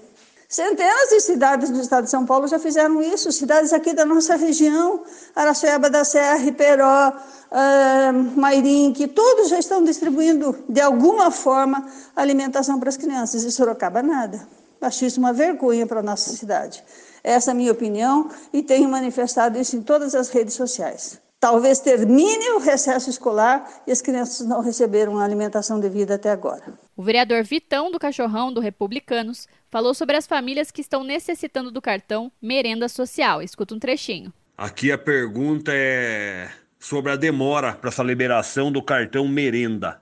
Centenas 0.48 1.10
de 1.10 1.20
cidades 1.22 1.72
do 1.72 1.82
estado 1.82 2.04
de 2.04 2.12
São 2.12 2.26
Paulo 2.26 2.48
já 2.48 2.60
fizeram 2.60 3.02
isso, 3.02 3.32
cidades 3.32 3.74
aqui 3.74 3.94
da 3.94 4.06
nossa 4.06 4.36
região, 4.36 5.02
Araçoiaba 5.36 5.90
da 5.90 6.04
Serra, 6.04 6.36
Riperó, 6.36 7.10
uh, 7.10 8.40
Mairim, 8.40 8.94
que 8.94 9.08
todos 9.08 9.50
já 9.50 9.58
estão 9.58 9.84
distribuindo, 9.84 10.56
de 10.70 10.80
alguma 10.80 11.32
forma, 11.32 11.88
alimentação 12.16 12.80
para 12.80 12.90
as 12.90 12.98
crianças. 12.98 13.44
E 13.44 13.52
Sorocaba, 13.52 14.04
nada. 14.04 14.48
Acho 14.80 15.06
isso 15.06 15.20
uma 15.20 15.34
vergonha 15.34 15.88
para 15.88 16.02
a 16.02 16.04
nossa 16.04 16.30
cidade. 16.30 16.84
Essa 17.24 17.50
é 17.50 17.54
a 17.54 17.56
minha 17.56 17.72
opinião 17.72 18.30
e 18.54 18.62
tenho 18.62 18.88
manifestado 18.88 19.60
isso 19.60 19.76
em 19.76 19.82
todas 19.82 20.14
as 20.14 20.30
redes 20.30 20.54
sociais. 20.54 21.20
Talvez 21.46 21.78
termine 21.78 22.50
o 22.56 22.58
recesso 22.58 23.08
escolar 23.08 23.70
e 23.86 23.92
as 23.92 24.02
crianças 24.02 24.48
não 24.48 24.62
receberam 24.62 25.20
a 25.20 25.24
alimentação 25.24 25.80
devida 25.80 26.16
até 26.16 26.32
agora. 26.32 26.74
O 26.98 27.04
vereador 27.04 27.44
Vitão 27.44 27.92
do 27.92 28.00
Cachorrão, 28.00 28.52
do 28.52 28.60
Republicanos, 28.60 29.48
falou 29.70 29.94
sobre 29.94 30.18
as 30.18 30.26
famílias 30.26 30.72
que 30.72 30.82
estão 30.82 31.04
necessitando 31.04 31.70
do 31.70 31.80
cartão 31.80 32.32
Merenda 32.42 32.90
Social. 32.90 33.44
Escuta 33.44 33.76
um 33.76 33.80
trechinho. 33.80 34.34
Aqui 34.58 34.92
a 34.92 34.98
pergunta 34.98 35.72
é 35.72 36.50
sobre 36.80 37.12
a 37.12 37.16
demora 37.16 37.74
para 37.74 37.92
essa 37.92 38.02
liberação 38.02 38.72
do 38.72 38.82
cartão 38.82 39.28
Merenda. 39.28 40.02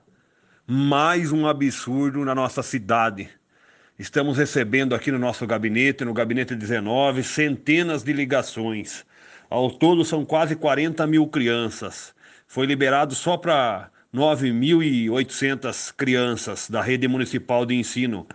Mais 0.66 1.30
um 1.30 1.46
absurdo 1.46 2.24
na 2.24 2.34
nossa 2.34 2.62
cidade. 2.62 3.28
Estamos 3.98 4.38
recebendo 4.38 4.94
aqui 4.94 5.12
no 5.12 5.18
nosso 5.18 5.46
gabinete, 5.46 6.06
no 6.06 6.14
gabinete 6.14 6.54
19, 6.54 7.22
centenas 7.22 8.02
de 8.02 8.14
ligações 8.14 9.04
ao 9.54 9.70
todo, 9.70 10.04
são 10.04 10.24
quase 10.24 10.56
40 10.56 11.06
mil 11.06 11.28
crianças. 11.28 12.12
Foi 12.44 12.66
liberado 12.66 13.14
só 13.14 13.36
para 13.36 13.88
9.800 14.12 15.94
crianças 15.96 16.68
da 16.68 16.82
rede 16.82 17.06
municipal 17.06 17.64
de 17.64 17.76
ensino 17.76 18.26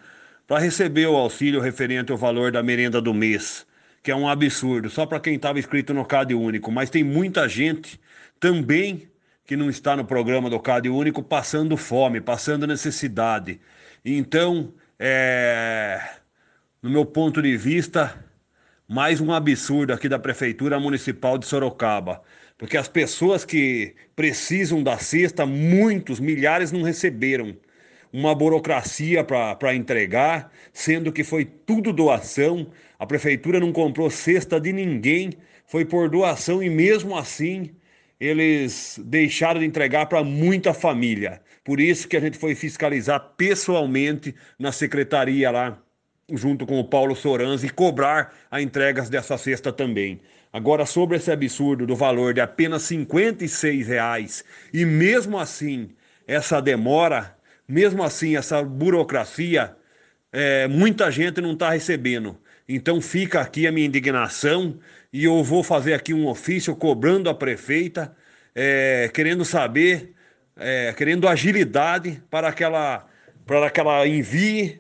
para 0.47 0.59
receber 0.59 1.07
o 1.07 1.17
auxílio 1.17 1.59
referente 1.59 2.09
ao 2.09 2.17
valor 2.17 2.53
da 2.53 2.63
merenda 2.63 3.01
do 3.01 3.13
mês, 3.13 3.67
que 4.01 4.11
é 4.11 4.15
um 4.15 4.29
absurdo, 4.29 4.89
só 4.89 5.05
para 5.05 5.19
quem 5.19 5.35
estava 5.35 5.59
inscrito 5.59 5.93
no 5.93 6.05
CAD 6.05 6.33
Único. 6.33 6.71
Mas 6.71 6.89
tem 6.89 7.03
muita 7.03 7.49
gente 7.49 7.99
também 8.39 9.09
que 9.45 9.57
não 9.57 9.69
está 9.69 9.97
no 9.97 10.05
programa 10.05 10.49
do 10.49 10.59
CAD 10.59 10.88
Único 10.88 11.21
passando 11.21 11.75
fome, 11.75 12.21
passando 12.21 12.65
necessidade. 12.65 13.59
Então, 14.05 14.73
é, 14.97 16.01
no 16.81 16.89
meu 16.89 17.05
ponto 17.05 17.41
de 17.41 17.57
vista, 17.57 18.25
mais 18.91 19.22
um 19.22 19.31
absurdo 19.31 19.93
aqui 19.93 20.10
da 20.10 20.17
Prefeitura 20.17 20.79
Municipal 20.79 21.38
de 21.38 21.46
Sorocaba. 21.46 22.24
Porque 22.58 22.75
as 22.75 22.88
pessoas 22.88 23.46
que 23.46 23.93
precisam 24.15 24.81
da 24.81 24.98
cesta, 24.98 25.46
muitos, 25.46 26.19
milhares 26.19 26.72
não 26.72 26.81
receberam. 26.81 27.55
Uma 28.12 28.34
burocracia 28.34 29.24
para 29.24 29.75
entregar, 29.75 30.51
sendo 30.74 31.12
que 31.12 31.24
foi 31.24 31.46
tudo 31.46 31.93
doação. 31.93 32.65
A 32.98 33.05
prefeitura 33.05 33.60
não 33.60 33.72
comprou 33.72 34.10
cesta 34.10 34.60
de 34.60 34.74
ninguém, 34.74 35.34
foi 35.67 35.86
por 35.86 36.10
doação 36.10 36.63
e 36.63 36.67
mesmo 36.67 37.15
assim 37.15 37.69
eles 38.19 39.00
deixaram 39.05 39.60
de 39.60 39.67
entregar 39.67 40.08
para 40.08 40.24
muita 40.24 40.74
família. 40.74 41.41
Por 41.63 41.79
isso 41.79 42.08
que 42.08 42.17
a 42.17 42.19
gente 42.19 42.39
foi 42.39 42.55
fiscalizar 42.55 43.36
pessoalmente 43.38 44.34
na 44.58 44.72
secretaria 44.72 45.51
lá 45.51 45.79
junto 46.33 46.65
com 46.65 46.79
o 46.79 46.83
Paulo 46.83 47.15
Sorans 47.15 47.63
e 47.63 47.69
cobrar 47.69 48.33
a 48.50 48.62
entregas 48.62 49.09
dessa 49.09 49.38
cesta 49.38 49.71
também. 49.71 50.19
Agora, 50.51 50.86
sobre 50.86 51.17
esse 51.17 51.31
absurdo 51.31 51.86
do 51.86 51.95
valor 51.95 52.33
de 52.33 52.41
apenas 52.41 52.89
R$ 52.89 53.05
reais 53.86 54.43
e 54.74 54.83
mesmo 54.83 55.38
assim 55.38 55.89
essa 56.27 56.59
demora, 56.62 57.36
mesmo 57.67 58.03
assim 58.03 58.36
essa 58.36 58.63
burocracia, 58.63 59.75
é, 60.31 60.67
muita 60.67 61.12
gente 61.12 61.39
não 61.41 61.53
está 61.53 61.71
recebendo. 61.71 62.38
Então 62.67 63.01
fica 63.01 63.41
aqui 63.41 63.67
a 63.67 63.71
minha 63.71 63.88
indignação 63.88 64.79
e 65.12 65.25
eu 65.25 65.43
vou 65.43 65.63
fazer 65.63 65.93
aqui 65.93 66.13
um 66.13 66.27
ofício 66.27 66.75
cobrando 66.75 67.29
a 67.29 67.33
prefeita, 67.33 68.15
é, 68.55 69.09
querendo 69.13 69.43
saber, 69.43 70.13
é, 70.55 70.93
querendo 70.93 71.27
agilidade 71.27 72.21
para 72.29 72.48
aquela 72.50 73.05
para 73.45 73.71
que 73.71 73.79
ela 73.79 74.05
envie 74.05 74.79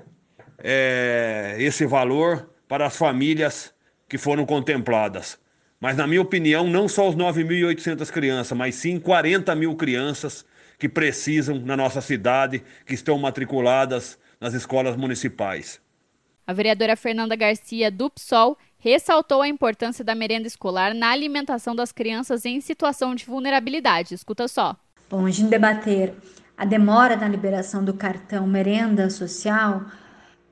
é, 0.63 1.55
esse 1.59 1.85
valor 1.85 2.49
para 2.67 2.85
as 2.85 2.95
famílias 2.95 3.73
que 4.07 4.17
foram 4.17 4.45
contempladas. 4.45 5.39
Mas, 5.79 5.95
na 5.95 6.05
minha 6.05 6.21
opinião, 6.21 6.67
não 6.67 6.87
só 6.87 7.09
os 7.09 7.15
9.800 7.15 8.09
crianças, 8.11 8.57
mas 8.57 8.75
sim 8.75 8.99
40 8.99 9.55
mil 9.55 9.75
crianças 9.75 10.45
que 10.77 10.89
precisam 10.89 11.59
na 11.59 11.75
nossa 11.75 12.01
cidade, 12.01 12.63
que 12.85 12.93
estão 12.93 13.17
matriculadas 13.17 14.17
nas 14.39 14.53
escolas 14.53 14.95
municipais. 14.95 15.81
A 16.45 16.53
vereadora 16.53 16.95
Fernanda 16.95 17.35
Garcia, 17.35 17.91
do 17.91 18.09
PSOL, 18.09 18.57
ressaltou 18.79 19.41
a 19.41 19.47
importância 19.47 20.03
da 20.03 20.15
merenda 20.15 20.47
escolar 20.47 20.93
na 20.93 21.11
alimentação 21.11 21.75
das 21.75 21.91
crianças 21.91 22.45
em 22.45 22.59
situação 22.61 23.13
de 23.13 23.25
vulnerabilidade. 23.25 24.15
Escuta 24.15 24.47
só. 24.47 24.75
Bom, 25.09 25.25
a 25.25 25.31
gente 25.31 25.49
debater 25.49 26.13
a 26.57 26.65
demora 26.65 27.15
na 27.15 27.27
liberação 27.27 27.83
do 27.83 27.93
cartão 27.93 28.47
merenda 28.47 29.09
social 29.09 29.85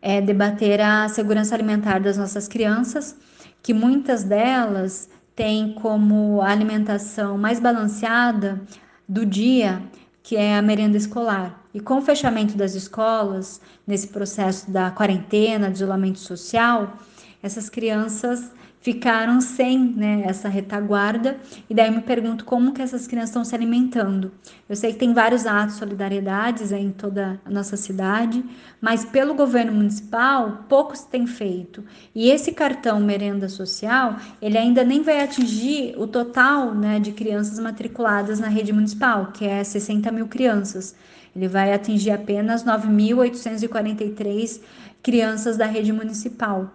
é 0.10 0.22
debater 0.22 0.80
a 0.80 1.10
segurança 1.10 1.54
alimentar 1.54 2.00
das 2.00 2.16
nossas 2.16 2.48
crianças, 2.48 3.14
que 3.62 3.74
muitas 3.74 4.24
delas 4.24 5.10
têm 5.36 5.74
como 5.74 6.42
alimentação 6.42 7.38
mais 7.38 7.60
balanceada 7.60 8.62
do 9.06 9.26
dia, 9.26 9.82
que 10.24 10.38
é 10.38 10.58
a 10.58 10.62
merenda 10.62 10.96
escolar. 10.96 11.62
E 11.74 11.82
com 11.82 11.98
o 11.98 12.02
fechamento 12.02 12.56
das 12.56 12.74
escolas, 12.74 13.60
nesse 13.86 14.08
processo 14.08 14.72
da 14.72 14.90
quarentena, 14.92 15.70
de 15.70 15.76
isolamento 15.76 16.20
social, 16.20 16.94
essas 17.42 17.70
crianças 17.70 18.52
ficaram 18.80 19.42
sem 19.42 19.78
né, 19.80 20.24
essa 20.26 20.48
retaguarda 20.48 21.38
e 21.70 21.74
daí 21.74 21.92
me 21.92 22.02
pergunto 22.02 22.46
como 22.46 22.72
que 22.72 22.82
essas 22.82 23.06
crianças 23.06 23.32
estão 23.32 23.44
se 23.44 23.54
alimentando. 23.54 24.32
Eu 24.70 24.76
sei 24.78 24.94
que 24.94 25.00
tem 25.00 25.14
vários 25.14 25.46
atos 25.46 25.74
de 25.74 25.80
solidariedade 25.80 26.74
em 26.74 26.92
toda 26.92 27.38
a 27.44 27.50
nossa 27.50 27.76
cidade, 27.76 28.46
mas 28.80 29.04
pelo 29.04 29.34
governo 29.34 29.74
municipal 29.74 30.64
pouco 30.70 30.96
se 30.96 31.06
tem 31.08 31.28
feito. 31.28 31.84
E 32.16 32.30
esse 32.30 32.54
cartão 32.54 33.00
merenda 33.00 33.50
social, 33.50 34.16
ele 34.42 34.58
ainda 34.58 34.84
nem 34.84 35.02
vai 35.02 35.22
atingir 35.22 35.96
o 35.98 36.08
total 36.08 36.74
né, 36.74 36.98
de 37.00 37.12
crianças 37.12 37.60
matriculadas 37.60 38.40
na 38.40 38.48
rede 38.48 38.72
municipal, 38.72 39.34
que 39.34 39.46
é 39.46 39.64
60 39.64 40.10
mil 40.12 40.28
crianças. 40.28 40.96
Ele 41.36 41.50
vai 41.50 41.74
atingir 41.74 42.12
apenas 42.12 42.64
9.843 42.64 44.62
crianças 45.04 45.58
da 45.58 45.66
rede 45.66 45.92
municipal 45.92 46.74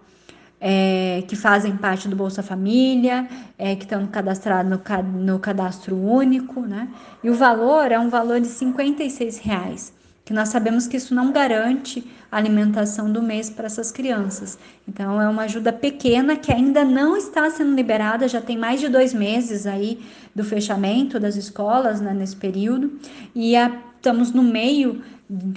é, 0.65 1.21
que 1.27 1.35
fazem 1.35 1.75
parte 1.75 2.07
do 2.07 2.15
Bolsa 2.15 2.41
Família, 2.41 3.27
é, 3.57 3.75
que 3.75 3.83
estão 3.83 4.07
cadastrados 4.07 4.71
no, 4.71 5.03
no, 5.03 5.37
cadastro 5.37 5.93
único, 5.93 6.61
né? 6.61 6.87
E 7.21 7.29
o 7.29 7.35
valor 7.35 7.91
é 7.91 7.99
um 7.99 8.07
valor 8.07 8.39
de 8.39 8.47
R$ 8.47 9.39
reais, 9.41 9.91
que 10.23 10.31
nós 10.31 10.47
sabemos 10.47 10.87
que 10.87 10.95
isso 10.95 11.13
não 11.13 11.33
garante 11.33 12.09
a 12.31 12.37
alimentação 12.37 13.11
do 13.11 13.21
mês 13.21 13.49
para 13.49 13.65
essas 13.65 13.91
crianças. 13.91 14.57
Então, 14.87 15.21
é 15.21 15.27
uma 15.27 15.43
ajuda 15.43 15.73
pequena 15.73 16.37
que 16.37 16.49
ainda 16.49 16.85
não 16.85 17.17
está 17.17 17.49
sendo 17.49 17.75
liberada, 17.75 18.25
já 18.29 18.39
tem 18.39 18.57
mais 18.57 18.79
de 18.79 18.87
dois 18.87 19.13
meses 19.13 19.67
aí 19.67 19.99
do 20.33 20.45
fechamento 20.45 21.19
das 21.19 21.35
escolas 21.35 21.99
né, 21.99 22.13
nesse 22.13 22.37
período, 22.37 22.97
e 23.35 23.53
a, 23.57 23.69
estamos 23.97 24.31
no 24.31 24.43
meio 24.43 25.01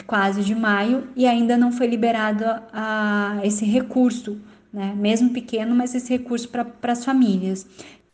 quase 0.04 0.42
de 0.42 0.54
maio 0.54 1.06
e 1.14 1.26
ainda 1.26 1.56
não 1.56 1.70
foi 1.70 1.86
liberado 1.86 2.44
a, 2.44 3.36
a 3.38 3.46
esse 3.46 3.64
recurso 3.64 4.36
né? 4.76 4.94
mesmo 4.94 5.30
pequeno, 5.30 5.74
mas 5.74 5.94
esse 5.94 6.10
recurso 6.10 6.50
para 6.50 6.92
as 6.92 7.02
famílias. 7.02 7.66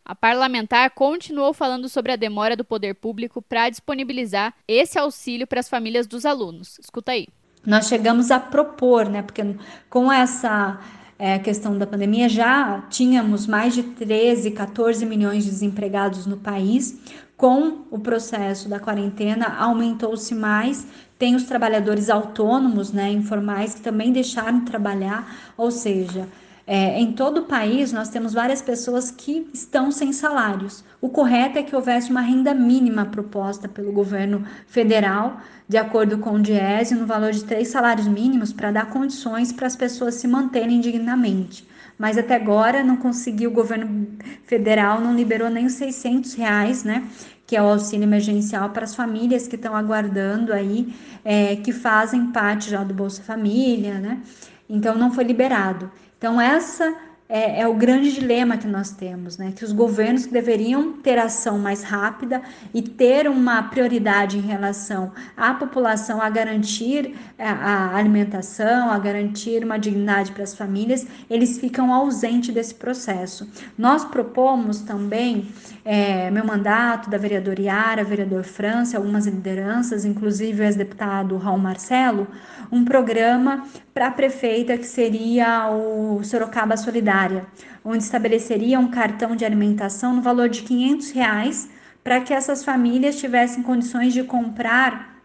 A 0.05 0.15
parlamentar 0.15 0.91
continuou 0.91 1.53
falando 1.53 1.89
sobre 1.89 2.13
a 2.13 2.17
demora 2.17 2.57
do 2.57 2.65
poder 2.65 2.95
público 2.95 3.43
para 3.43 3.69
disponibilizar 3.69 4.55
esse 4.67 4.97
auxílio 4.99 5.47
para 5.47 5.59
as 5.59 5.69
famílias 5.69 6.07
dos 6.07 6.25
alunos. 6.25 6.79
Escuta 6.79 7.13
aí. 7.13 7.27
Nós 7.67 7.89
chegamos 7.89 8.31
a 8.31 8.39
propor, 8.39 9.09
né, 9.09 9.23
porque 9.23 9.43
com 9.91 10.11
essa 10.11 10.81
é, 11.19 11.39
questão 11.39 11.77
da 11.77 11.87
pandemia, 11.87 12.29
já 12.29 12.83
tínhamos 12.91 13.47
mais 13.47 13.75
de 13.75 13.83
13, 13.83 14.53
14 14.53 15.05
milhões 15.05 15.45
de 15.45 15.51
desempregados 15.51 16.27
no 16.27 16.37
país. 16.37 16.99
Com 17.37 17.87
o 17.91 17.99
processo 17.99 18.69
da 18.69 18.79
quarentena, 18.79 19.57
aumentou-se 19.59 20.33
mais. 20.33 20.87
Tem 21.19 21.35
os 21.35 21.45
trabalhadores 21.45 22.09
autônomos, 22.11 22.93
né, 22.93 23.11
informais, 23.11 23.75
que 23.75 23.81
também 23.81 24.13
deixaram 24.13 24.61
de 24.61 24.67
trabalhar, 24.67 25.53
ou 25.57 25.71
seja, 25.71 26.29
é, 26.67 27.01
em 27.01 27.13
todo 27.13 27.39
o 27.39 27.45
país, 27.45 27.93
nós 27.93 28.09
temos 28.09 28.33
várias 28.33 28.63
pessoas 28.63 29.11
que 29.11 29.49
estão 29.53 29.91
sem 29.91 30.13
salários. 30.13 30.85
O 31.01 31.09
correto 31.09 31.59
é 31.59 31.63
que 31.63 31.75
houvesse 31.75 32.11
uma 32.11 32.21
renda 32.21 32.55
mínima 32.55 33.05
proposta 33.07 33.69
pelo 33.69 33.93
governo 33.93 34.45
federal, 34.67 35.41
de 35.69 35.77
acordo 35.77 36.19
com 36.19 36.35
o 36.35 36.39
Diese, 36.41 36.95
no 36.95 37.07
valor 37.07 37.33
de 37.33 37.45
três 37.45 37.69
salários 37.69 38.07
mínimos, 38.07 38.53
para 38.53 38.71
dar 38.71 38.91
condições 38.91 39.53
para 39.53 39.67
as 39.67 39.75
pessoas 39.75 40.15
se 40.15 40.29
manterem 40.29 40.81
dignamente. 40.81 41.67
Mas 41.99 42.17
até 42.17 42.37
agora 42.37 42.83
não 42.83 42.97
conseguiu, 42.97 43.51
o 43.51 43.53
governo 43.53 44.09
federal 44.45 45.01
não 45.01 45.15
liberou 45.15 45.51
nem 45.51 45.67
os 45.67 45.75
600 45.75 46.35
reais, 46.35 46.85
né? 46.85 47.07
Que 47.47 47.57
é 47.57 47.63
o 47.63 47.67
auxílio 47.67 48.05
emergencial 48.05 48.71
para 48.71 48.85
as 48.85 48.95
famílias 48.95 49.47
que 49.47 49.57
estão 49.57 49.75
aguardando 49.75 50.53
aí, 50.53 50.95
é, 51.25 51.57
que 51.57 51.73
fazem 51.73 52.33
parte 52.33 52.71
já 52.71 52.83
do 52.83 52.95
Bolsa 52.95 53.23
Família, 53.23 53.99
né? 53.99 54.21
Então 54.69 54.97
não 54.97 55.13
foi 55.13 55.25
liberado. 55.25 55.91
Então, 56.23 56.41
essa 56.41 56.97
é, 57.33 57.63
é, 57.63 57.67
o 57.67 57.73
grande 57.73 58.13
dilema 58.13 58.59
que 58.59 58.67
nós 58.67 58.91
temos, 58.91 59.39
né? 59.39 59.55
Que 59.57 59.65
os 59.65 59.73
governos 59.73 60.27
deveriam 60.27 60.93
ter 60.93 61.19
ação 61.19 61.59
mais 61.59 61.83
rápida 61.83 62.43
e 62.75 62.83
ter 62.83 63.27
uma 63.27 63.63
prioridade 63.63 64.37
em 64.37 64.43
relação 64.43 65.11
à 65.35 65.55
população 65.55 66.21
a 66.21 66.29
garantir 66.29 67.15
a, 67.39 67.43
é, 67.43 67.49
a 67.49 67.97
alimentação, 67.97 68.91
a 68.91 68.99
garantir 68.99 69.65
uma 69.65 69.79
dignidade 69.79 70.31
para 70.33 70.43
as 70.43 70.55
famílias, 70.55 71.07
eles 71.31 71.59
ficam 71.59 71.91
ausentes 71.91 72.55
desse 72.55 72.75
processo. 72.75 73.49
Nós 73.79 74.05
propomos 74.05 74.83
também, 74.83 75.49
é, 75.87 76.31
meu 76.31 76.45
mandato 76.45 77.09
da 77.09 77.17
vereadora 77.17 77.63
Iara, 77.63 78.05
vereador 78.05 78.45
França, 78.45 78.99
algumas 78.99 79.25
lideranças, 79.27 80.05
inclusive 80.05 80.61
o 80.61 80.65
ex-deputado 80.65 81.39
Raul 81.39 81.57
Marcelo, 81.57 82.27
um 82.71 82.85
programa 82.85 83.65
para 83.95 84.09
a 84.09 84.11
prefeita 84.11 84.77
que 84.77 84.87
seria 84.87 85.71
o 85.71 86.23
Sorocaba 86.25 86.77
Solidária, 87.23 87.47
onde 87.85 88.03
estabeleceria 88.03 88.79
um 88.79 88.89
cartão 88.89 89.37
de 89.37 89.45
alimentação 89.45 90.15
no 90.15 90.23
valor 90.23 90.49
de 90.49 90.63
500 90.63 91.11
reais 91.13 91.71
para 92.03 92.21
que 92.21 92.35
essas 92.35 92.65
famílias 92.65 93.19
tivessem 93.19 93.63
condições 93.63 94.13
de 94.13 94.25
comprar 94.25 95.23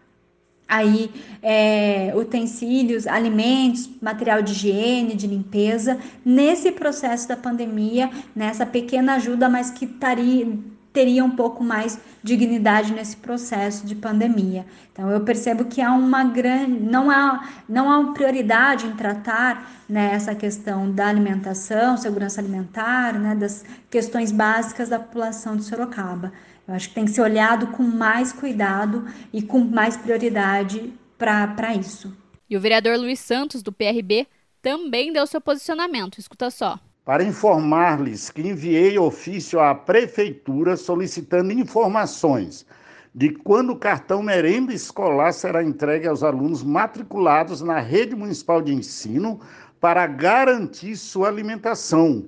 aí 0.68 1.10
é, 1.42 2.12
utensílios, 2.14 3.06
alimentos, 3.06 3.88
material 4.00 4.42
de 4.42 4.52
higiene, 4.52 5.14
de 5.14 5.26
limpeza, 5.26 5.98
nesse 6.24 6.70
processo 6.70 7.26
da 7.26 7.36
pandemia, 7.36 8.10
nessa 8.36 8.66
pequena 8.66 9.14
ajuda, 9.14 9.48
mas 9.48 9.70
que 9.70 9.86
estaria 9.86 10.46
teria 10.98 11.24
um 11.24 11.30
pouco 11.30 11.62
mais 11.62 11.96
dignidade 12.24 12.92
nesse 12.92 13.16
processo 13.16 13.86
de 13.86 13.94
pandemia. 13.94 14.66
Então 14.92 15.08
eu 15.08 15.20
percebo 15.20 15.66
que 15.66 15.80
há 15.80 15.92
uma 15.92 16.24
grande, 16.24 16.72
não 16.80 17.08
há, 17.08 17.48
não 17.68 17.88
há 17.88 18.12
prioridade 18.12 18.84
em 18.84 18.96
tratar 18.96 19.84
né, 19.88 20.10
essa 20.12 20.34
questão 20.34 20.90
da 20.90 21.06
alimentação, 21.06 21.96
segurança 21.96 22.40
alimentar, 22.40 23.16
né, 23.16 23.36
das 23.36 23.64
questões 23.88 24.32
básicas 24.32 24.88
da 24.88 24.98
população 24.98 25.56
de 25.56 25.62
Sorocaba. 25.62 26.32
Eu 26.66 26.74
acho 26.74 26.88
que 26.88 26.96
tem 26.96 27.04
que 27.04 27.12
ser 27.12 27.20
olhado 27.22 27.68
com 27.68 27.84
mais 27.84 28.32
cuidado 28.32 29.06
e 29.32 29.40
com 29.40 29.60
mais 29.60 29.96
prioridade 29.96 30.92
para 31.16 31.76
isso. 31.76 32.12
E 32.50 32.56
o 32.56 32.60
vereador 32.60 32.98
Luiz 32.98 33.20
Santos, 33.20 33.62
do 33.62 33.70
PRB, 33.70 34.26
também 34.60 35.12
deu 35.12 35.28
seu 35.28 35.40
posicionamento. 35.40 36.18
Escuta 36.18 36.50
só 36.50 36.80
para 37.08 37.24
informar-lhes 37.24 38.28
que 38.28 38.46
enviei 38.46 38.98
ofício 38.98 39.58
à 39.60 39.74
prefeitura 39.74 40.76
solicitando 40.76 41.54
informações 41.54 42.66
de 43.14 43.30
quando 43.30 43.70
o 43.70 43.78
cartão 43.78 44.22
merenda 44.22 44.74
escolar 44.74 45.32
será 45.32 45.64
entregue 45.64 46.06
aos 46.06 46.22
alunos 46.22 46.62
matriculados 46.62 47.62
na 47.62 47.80
rede 47.80 48.14
municipal 48.14 48.60
de 48.60 48.74
ensino 48.74 49.40
para 49.80 50.06
garantir 50.06 50.96
sua 50.96 51.28
alimentação. 51.28 52.26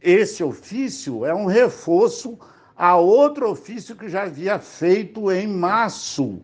Esse 0.00 0.44
ofício 0.44 1.26
é 1.26 1.34
um 1.34 1.46
reforço 1.46 2.38
a 2.76 2.96
outro 2.96 3.50
ofício 3.50 3.96
que 3.96 4.08
já 4.08 4.22
havia 4.22 4.60
feito 4.60 5.32
em 5.32 5.48
março, 5.48 6.42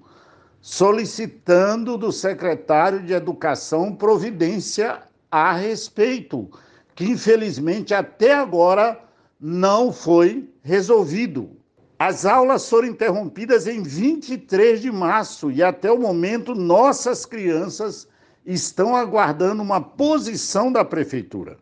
solicitando 0.61 1.97
do 1.97 2.11
secretário 2.11 3.05
de 3.05 3.13
Educação 3.13 3.95
providência 3.95 5.01
a 5.31 5.53
respeito 5.53 6.51
que 6.95 7.05
infelizmente 7.05 7.95
até 7.95 8.35
agora 8.35 8.99
não 9.41 9.93
foi 9.93 10.49
resolvido. 10.63 11.51
As 11.99 12.25
aulas 12.27 12.69
foram 12.69 12.89
interrompidas 12.89 13.67
em 13.67 13.83
23 13.83 14.81
de 14.81 14.91
março 14.91 15.51
e 15.51 15.63
até 15.63 15.91
o 15.91 15.99
momento 15.99 16.55
nossas 16.55 17.25
crianças 17.25 18.09
estão 18.45 18.97
aguardando 18.97 19.63
uma 19.63 19.81
posição 19.81 20.73
da 20.73 20.85
prefeitura. 20.85 21.57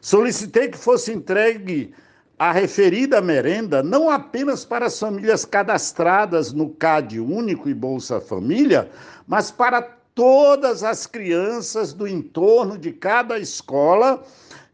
Solicitei 0.00 0.68
que 0.68 0.78
fosse 0.78 1.12
entregue 1.12 1.92
a 2.38 2.52
referida 2.52 3.20
merenda 3.20 3.82
não 3.82 4.08
apenas 4.08 4.64
para 4.64 4.86
as 4.86 4.98
famílias 4.98 5.44
cadastradas 5.44 6.52
no 6.52 6.68
CAD 6.70 7.18
Único 7.18 7.68
e 7.68 7.74
Bolsa 7.74 8.20
Família, 8.20 8.90
mas 9.26 9.50
para 9.50 9.82
todas 10.14 10.84
as 10.84 11.06
crianças 11.06 11.92
do 11.92 12.06
entorno 12.06 12.78
de 12.78 12.92
cada 12.92 13.38
escola 13.38 14.22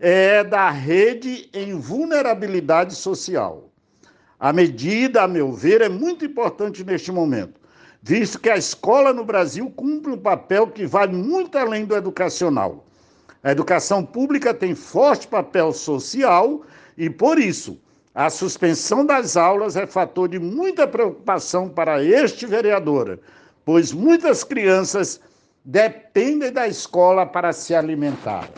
é 0.07 0.45
da 0.45 0.69
rede 0.69 1.49
em 1.55 1.81
vulnerabilidade 1.81 2.95
social. 2.95 3.71
A 4.39 4.53
medida, 4.53 5.23
a 5.23 5.27
meu 5.27 5.51
ver, 5.51 5.81
é 5.81 5.89
muito 5.89 6.27
importante 6.27 6.85
neste 6.85 7.11
momento, 7.11 7.59
visto 8.03 8.39
que 8.39 8.51
a 8.51 8.57
escola 8.59 9.15
no 9.15 9.25
Brasil 9.25 9.73
cumpre 9.75 10.13
um 10.13 10.19
papel 10.19 10.67
que 10.67 10.85
vai 10.85 11.07
muito 11.07 11.57
além 11.57 11.87
do 11.87 11.97
educacional. 11.97 12.85
A 13.43 13.51
educação 13.53 14.05
pública 14.05 14.53
tem 14.53 14.75
forte 14.75 15.27
papel 15.27 15.73
social 15.73 16.61
e, 16.99 17.09
por 17.09 17.39
isso, 17.39 17.81
a 18.15 18.29
suspensão 18.29 19.07
das 19.07 19.39
aulas 19.39 19.75
é 19.75 19.87
fator 19.87 20.29
de 20.29 20.39
muita 20.39 20.87
preocupação 20.87 21.67
para 21.67 22.05
este 22.05 22.45
vereador, 22.45 23.21
pois 23.65 23.91
muitas 23.91 24.45
crianças 24.45 25.19
dependem 25.65 26.53
da 26.53 26.69
escola 26.69 27.25
para 27.25 27.55
se 27.55 27.75
alimentar. 27.75 28.51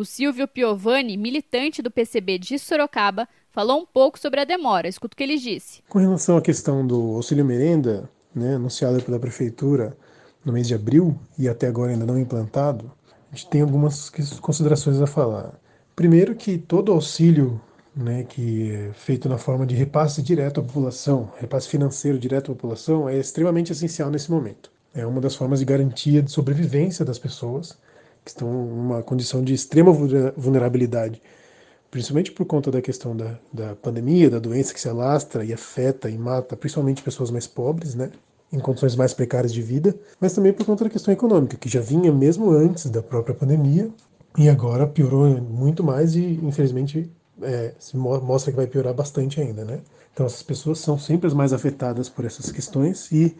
O 0.00 0.04
Silvio 0.06 0.48
Piovani, 0.48 1.14
militante 1.18 1.82
do 1.82 1.90
PCB 1.90 2.38
de 2.38 2.58
Sorocaba, 2.58 3.28
falou 3.50 3.82
um 3.82 3.84
pouco 3.84 4.18
sobre 4.18 4.40
a 4.40 4.46
demora. 4.46 4.88
Escuta 4.88 5.12
o 5.12 5.16
que 5.18 5.22
ele 5.22 5.36
disse. 5.36 5.82
Com 5.90 5.98
relação 5.98 6.38
à 6.38 6.40
questão 6.40 6.86
do 6.86 7.16
auxílio 7.16 7.44
merenda, 7.44 8.08
né, 8.34 8.54
anunciado 8.54 9.02
pela 9.02 9.18
prefeitura 9.18 9.94
no 10.42 10.54
mês 10.54 10.66
de 10.66 10.74
abril 10.74 11.20
e 11.38 11.50
até 11.50 11.66
agora 11.66 11.92
ainda 11.92 12.06
não 12.06 12.18
implantado, 12.18 12.90
a 13.30 13.36
gente 13.36 13.50
tem 13.50 13.60
algumas 13.60 14.08
considerações 14.40 15.02
a 15.02 15.06
falar. 15.06 15.52
Primeiro 15.94 16.34
que 16.34 16.56
todo 16.56 16.92
auxílio 16.92 17.60
né, 17.94 18.24
que 18.24 18.72
é 18.72 18.92
feito 18.94 19.28
na 19.28 19.36
forma 19.36 19.66
de 19.66 19.74
repasse 19.74 20.22
direto 20.22 20.60
à 20.60 20.62
população, 20.62 21.30
repasse 21.36 21.68
financeiro 21.68 22.18
direto 22.18 22.52
à 22.52 22.54
população, 22.54 23.06
é 23.06 23.18
extremamente 23.18 23.72
essencial 23.72 24.08
nesse 24.10 24.30
momento. 24.30 24.72
É 24.94 25.04
uma 25.04 25.20
das 25.20 25.34
formas 25.34 25.58
de 25.58 25.66
garantia 25.66 26.22
de 26.22 26.30
sobrevivência 26.30 27.04
das 27.04 27.18
pessoas 27.18 27.76
que 28.24 28.30
estão 28.30 28.50
numa 28.50 29.02
condição 29.02 29.42
de 29.42 29.54
extrema 29.54 29.92
vulnerabilidade, 30.36 31.22
principalmente 31.90 32.32
por 32.32 32.44
conta 32.44 32.70
da 32.70 32.80
questão 32.80 33.16
da, 33.16 33.38
da 33.52 33.74
pandemia, 33.74 34.30
da 34.30 34.38
doença 34.38 34.72
que 34.72 34.80
se 34.80 34.88
alastra 34.88 35.44
e 35.44 35.52
afeta 35.52 36.08
e 36.08 36.16
mata 36.16 36.56
principalmente 36.56 37.02
pessoas 37.02 37.30
mais 37.30 37.46
pobres, 37.46 37.94
né? 37.94 38.10
em 38.52 38.58
condições 38.58 38.96
mais 38.96 39.14
precárias 39.14 39.52
de 39.52 39.62
vida, 39.62 39.94
mas 40.20 40.32
também 40.32 40.52
por 40.52 40.66
conta 40.66 40.84
da 40.84 40.90
questão 40.90 41.12
econômica, 41.12 41.56
que 41.56 41.68
já 41.68 41.80
vinha 41.80 42.12
mesmo 42.12 42.50
antes 42.50 42.90
da 42.90 43.02
própria 43.02 43.34
pandemia 43.34 43.88
e 44.36 44.48
agora 44.48 44.86
piorou 44.86 45.40
muito 45.40 45.84
mais 45.84 46.14
e, 46.16 46.40
infelizmente, 46.42 47.10
é, 47.42 47.74
se 47.78 47.96
mostra 47.96 48.50
que 48.50 48.56
vai 48.56 48.66
piorar 48.66 48.92
bastante 48.92 49.40
ainda, 49.40 49.64
né? 49.64 49.80
Então, 50.12 50.26
essas 50.26 50.42
pessoas 50.42 50.80
são 50.80 50.98
sempre 50.98 51.28
as 51.28 51.34
mais 51.34 51.52
afetadas 51.52 52.08
por 52.08 52.24
essas 52.24 52.50
questões 52.50 53.10
e 53.12 53.36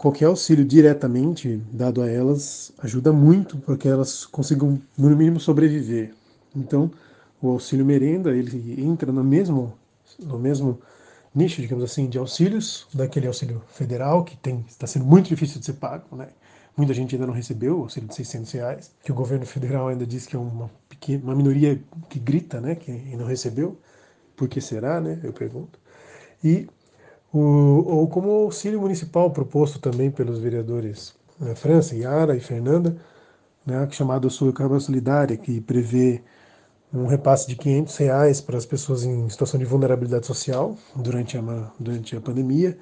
qualquer 0.00 0.24
auxílio 0.24 0.64
diretamente 0.64 1.60
dado 1.70 2.00
a 2.00 2.08
elas 2.08 2.72
ajuda 2.78 3.12
muito 3.12 3.58
para 3.58 3.76
que 3.76 3.86
elas 3.86 4.24
consigam, 4.24 4.80
no 4.96 5.14
mínimo, 5.14 5.38
sobreviver. 5.38 6.14
Então, 6.56 6.90
o 7.40 7.50
auxílio 7.50 7.84
merenda, 7.84 8.34
ele 8.34 8.82
entra 8.82 9.12
no 9.12 9.22
mesmo, 9.22 9.74
no 10.18 10.38
mesmo 10.38 10.80
nicho, 11.34 11.60
digamos 11.60 11.84
assim, 11.84 12.08
de 12.08 12.16
auxílios, 12.16 12.86
daquele 12.94 13.26
auxílio 13.26 13.62
federal, 13.74 14.24
que 14.24 14.38
tem, 14.38 14.64
está 14.66 14.86
sendo 14.86 15.04
muito 15.04 15.28
difícil 15.28 15.60
de 15.60 15.66
ser 15.66 15.74
pago, 15.74 16.16
né? 16.16 16.28
Muita 16.74 16.94
gente 16.94 17.14
ainda 17.14 17.26
não 17.26 17.34
recebeu 17.34 17.80
o 17.80 17.82
auxílio 17.82 18.08
de 18.08 18.14
600 18.14 18.52
reais, 18.52 18.90
que 19.04 19.12
o 19.12 19.14
governo 19.14 19.44
federal 19.44 19.88
ainda 19.88 20.06
diz 20.06 20.24
que 20.24 20.34
é 20.34 20.38
uma, 20.38 20.70
pequena, 20.88 21.24
uma 21.24 21.34
minoria 21.34 21.78
que 22.08 22.18
grita, 22.18 22.58
né, 22.58 22.74
que 22.74 22.90
não 22.90 23.26
recebeu. 23.26 23.78
Por 24.34 24.48
que 24.48 24.62
será, 24.62 24.98
né? 24.98 25.20
Eu 25.22 25.34
pergunto. 25.34 25.78
E 26.42 26.66
o, 27.32 27.38
ou 27.38 28.08
como 28.08 28.30
auxílio 28.30 28.80
municipal 28.80 29.30
proposto 29.30 29.78
também 29.78 30.10
pelos 30.10 30.38
vereadores 30.38 31.14
né, 31.38 31.54
França, 31.54 31.94
Yara 31.94 32.36
e 32.36 32.40
Fernanda, 32.40 32.96
né, 33.64 33.88
chamada 33.90 34.28
Sorocaba 34.28 34.78
Solidária, 34.80 35.36
que 35.36 35.60
prevê 35.60 36.22
um 36.92 37.06
repasse 37.06 37.46
de 37.46 37.56
500 37.56 37.96
reais 37.96 38.40
para 38.40 38.58
as 38.58 38.66
pessoas 38.66 39.04
em 39.04 39.28
situação 39.28 39.58
de 39.58 39.64
vulnerabilidade 39.64 40.26
social 40.26 40.76
durante 40.96 41.38
a, 41.38 41.72
durante 41.78 42.16
a 42.16 42.20
pandemia. 42.20 42.76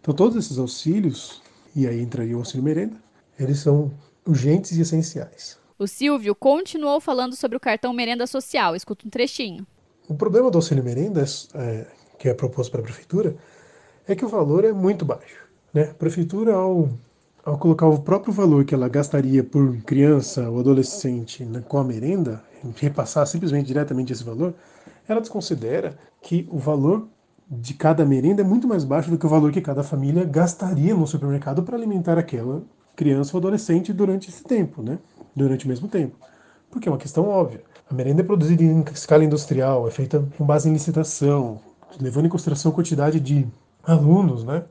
Então, 0.00 0.14
todos 0.14 0.36
esses 0.36 0.58
auxílios, 0.58 1.42
e 1.76 1.86
aí 1.86 2.00
entraria 2.00 2.34
o 2.34 2.38
auxílio 2.38 2.64
merenda, 2.64 2.96
eles 3.38 3.58
são 3.58 3.90
urgentes 4.26 4.72
e 4.72 4.80
essenciais. 4.80 5.58
O 5.78 5.86
Silvio 5.86 6.34
continuou 6.34 7.00
falando 7.00 7.34
sobre 7.34 7.56
o 7.56 7.60
cartão 7.60 7.92
merenda 7.92 8.26
social. 8.26 8.74
Escuta 8.76 9.06
um 9.06 9.10
trechinho. 9.10 9.66
O 10.08 10.14
problema 10.14 10.50
do 10.50 10.56
auxílio 10.56 10.84
merenda, 10.84 11.24
é, 11.54 11.86
que 12.18 12.28
é 12.28 12.34
proposto 12.34 12.70
para 12.70 12.80
a 12.80 12.84
prefeitura, 12.84 13.36
é 14.06 14.14
que 14.14 14.24
o 14.24 14.28
valor 14.28 14.64
é 14.64 14.72
muito 14.72 15.04
baixo. 15.04 15.44
Né? 15.72 15.90
A 15.90 15.94
prefeitura, 15.94 16.54
ao, 16.54 16.88
ao 17.44 17.58
colocar 17.58 17.86
o 17.86 18.00
próprio 18.00 18.32
valor 18.32 18.64
que 18.64 18.74
ela 18.74 18.88
gastaria 18.88 19.42
por 19.42 19.76
criança 19.82 20.48
ou 20.48 20.60
adolescente 20.60 21.44
né, 21.44 21.62
com 21.66 21.78
a 21.78 21.84
merenda, 21.84 22.42
repassar 22.76 23.26
simplesmente 23.26 23.66
diretamente 23.66 24.12
esse 24.12 24.24
valor, 24.24 24.54
ela 25.08 25.20
desconsidera 25.20 25.98
que 26.22 26.48
o 26.50 26.58
valor 26.58 27.08
de 27.50 27.74
cada 27.74 28.04
merenda 28.06 28.42
é 28.42 28.44
muito 28.44 28.66
mais 28.66 28.84
baixo 28.84 29.10
do 29.10 29.18
que 29.18 29.26
o 29.26 29.28
valor 29.28 29.52
que 29.52 29.60
cada 29.60 29.82
família 29.82 30.24
gastaria 30.24 30.94
no 30.94 31.06
supermercado 31.06 31.62
para 31.62 31.76
alimentar 31.76 32.18
aquela 32.18 32.62
criança 32.96 33.36
ou 33.36 33.38
adolescente 33.38 33.92
durante 33.92 34.30
esse 34.30 34.42
tempo, 34.42 34.82
né? 34.82 34.98
Durante 35.36 35.66
o 35.66 35.68
mesmo 35.68 35.88
tempo. 35.88 36.16
Porque 36.70 36.88
é 36.88 36.92
uma 36.92 36.98
questão 36.98 37.28
óbvia. 37.28 37.62
A 37.90 37.94
merenda 37.94 38.22
é 38.22 38.24
produzida 38.24 38.62
em 38.62 38.82
escala 38.92 39.24
industrial, 39.24 39.86
é 39.86 39.90
feita 39.90 40.26
com 40.38 40.44
base 40.44 40.68
em 40.68 40.72
licitação, 40.72 41.60
levando 42.00 42.26
em 42.26 42.30
consideração 42.30 42.72
a 42.72 42.74
quantidade 42.74 43.20
de 43.20 43.46
alunos, 43.86 44.44
né? 44.44 44.64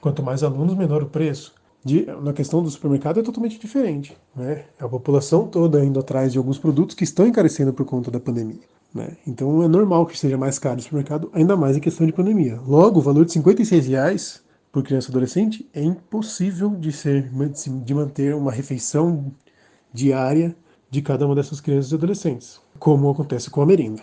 Quanto 0.00 0.22
mais 0.22 0.42
alunos, 0.42 0.74
menor 0.74 1.02
o 1.02 1.06
preço. 1.06 1.54
De, 1.84 2.06
na 2.22 2.32
questão 2.32 2.62
do 2.62 2.70
supermercado 2.70 3.20
é 3.20 3.22
totalmente 3.22 3.58
diferente. 3.58 4.16
Né? 4.34 4.64
A 4.78 4.88
população 4.88 5.46
toda 5.46 5.84
indo 5.84 5.98
atrás 5.98 6.32
de 6.32 6.38
alguns 6.38 6.58
produtos 6.58 6.94
que 6.94 7.04
estão 7.04 7.26
encarecendo 7.26 7.72
por 7.72 7.86
conta 7.86 8.10
da 8.10 8.20
pandemia. 8.20 8.60
Né? 8.92 9.16
Então 9.26 9.62
é 9.62 9.68
normal 9.68 10.06
que 10.06 10.18
seja 10.18 10.36
mais 10.36 10.58
caro 10.58 10.80
o 10.80 10.82
supermercado, 10.82 11.30
ainda 11.32 11.56
mais 11.56 11.76
em 11.76 11.80
questão 11.80 12.06
de 12.06 12.12
pandemia. 12.12 12.60
Logo, 12.66 12.98
o 12.98 13.02
valor 13.02 13.24
de 13.24 13.32
56 13.32 13.86
reais 13.86 14.42
por 14.72 14.82
criança 14.82 15.08
e 15.08 15.12
adolescente 15.12 15.68
é 15.72 15.82
impossível 15.82 16.70
de 16.70 16.92
ser 16.92 17.30
de 17.84 17.94
manter 17.94 18.34
uma 18.34 18.52
refeição 18.52 19.32
diária 19.92 20.54
de 20.90 21.02
cada 21.02 21.26
uma 21.26 21.34
dessas 21.34 21.60
crianças 21.60 21.92
e 21.92 21.94
adolescentes, 21.94 22.60
como 22.78 23.10
acontece 23.10 23.50
com 23.50 23.60
a 23.60 23.66
merenda. 23.66 24.02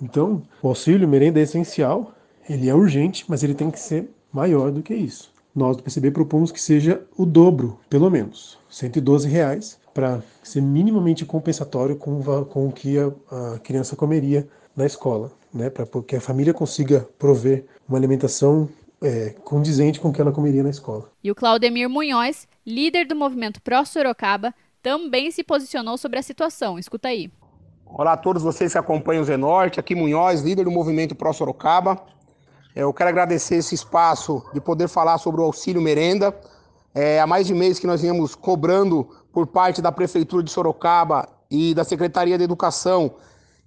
Então, 0.00 0.42
o 0.62 0.68
auxílio 0.68 1.08
merenda 1.08 1.38
é 1.38 1.42
essencial, 1.42 2.12
ele 2.48 2.68
é 2.68 2.74
urgente, 2.74 3.24
mas 3.28 3.42
ele 3.42 3.54
tem 3.54 3.70
que 3.70 3.78
ser 3.78 4.10
maior 4.32 4.70
do 4.70 4.82
que 4.82 4.94
isso. 4.94 5.32
Nós 5.54 5.76
do 5.76 5.82
PCB 5.82 6.10
propomos 6.10 6.50
que 6.50 6.60
seja 6.60 7.02
o 7.16 7.26
dobro, 7.26 7.78
pelo 7.90 8.10
menos, 8.10 8.58
112 8.70 9.28
reais, 9.28 9.78
para 9.92 10.22
ser 10.42 10.62
minimamente 10.62 11.26
compensatório 11.26 11.96
com, 11.96 12.22
com 12.46 12.68
o 12.68 12.72
que 12.72 12.98
a, 12.98 13.12
a 13.30 13.58
criança 13.58 13.94
comeria 13.94 14.48
na 14.74 14.86
escola, 14.86 15.30
né? 15.52 15.68
para 15.68 15.86
que 16.02 16.16
a 16.16 16.20
família 16.20 16.54
consiga 16.54 17.06
prover 17.18 17.66
uma 17.86 17.98
alimentação 17.98 18.68
é, 19.02 19.34
condizente 19.44 20.00
com 20.00 20.08
o 20.08 20.12
que 20.12 20.20
ela 20.20 20.32
comeria 20.32 20.62
na 20.62 20.70
escola. 20.70 21.10
E 21.22 21.30
o 21.30 21.34
Claudemir 21.34 21.90
Munhoz, 21.90 22.48
líder 22.66 23.04
do 23.04 23.14
movimento 23.14 23.60
Pró 23.60 23.84
Sorocaba, 23.84 24.54
também 24.82 25.30
se 25.30 25.44
posicionou 25.44 25.98
sobre 25.98 26.18
a 26.18 26.22
situação. 26.22 26.78
Escuta 26.78 27.08
aí. 27.08 27.30
Olá 27.84 28.14
a 28.14 28.16
todos 28.16 28.42
vocês 28.42 28.72
que 28.72 28.78
acompanham 28.78 29.22
o 29.22 29.26
Zenorte, 29.26 29.78
aqui 29.78 29.94
Munhoz, 29.94 30.40
líder 30.40 30.64
do 30.64 30.70
movimento 30.70 31.14
Pró 31.14 31.32
Sorocaba. 31.32 32.02
É, 32.74 32.82
eu 32.82 32.92
quero 32.92 33.10
agradecer 33.10 33.56
esse 33.56 33.74
espaço 33.74 34.42
de 34.52 34.60
poder 34.60 34.88
falar 34.88 35.18
sobre 35.18 35.40
o 35.40 35.44
auxílio 35.44 35.82
merenda. 35.82 36.34
É, 36.94 37.20
há 37.20 37.26
mais 37.26 37.46
de 37.46 37.54
mês 37.54 37.78
que 37.78 37.86
nós 37.86 38.00
viemos 38.00 38.34
cobrando 38.34 39.08
por 39.32 39.46
parte 39.46 39.82
da 39.82 39.92
Prefeitura 39.92 40.42
de 40.42 40.50
Sorocaba 40.50 41.28
e 41.50 41.74
da 41.74 41.84
Secretaria 41.84 42.38
de 42.38 42.44
Educação 42.44 43.14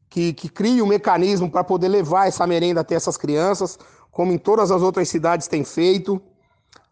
que, 0.09 0.33
que 0.33 0.49
crie 0.49 0.81
um 0.81 0.87
mecanismo 0.87 1.49
para 1.49 1.63
poder 1.63 1.87
levar 1.87 2.27
essa 2.27 2.45
merenda 2.47 2.81
até 2.81 2.95
essas 2.95 3.17
crianças, 3.17 3.77
como 4.11 4.31
em 4.31 4.37
todas 4.37 4.71
as 4.71 4.81
outras 4.81 5.09
cidades 5.09 5.47
tem 5.47 5.63
feito. 5.63 6.21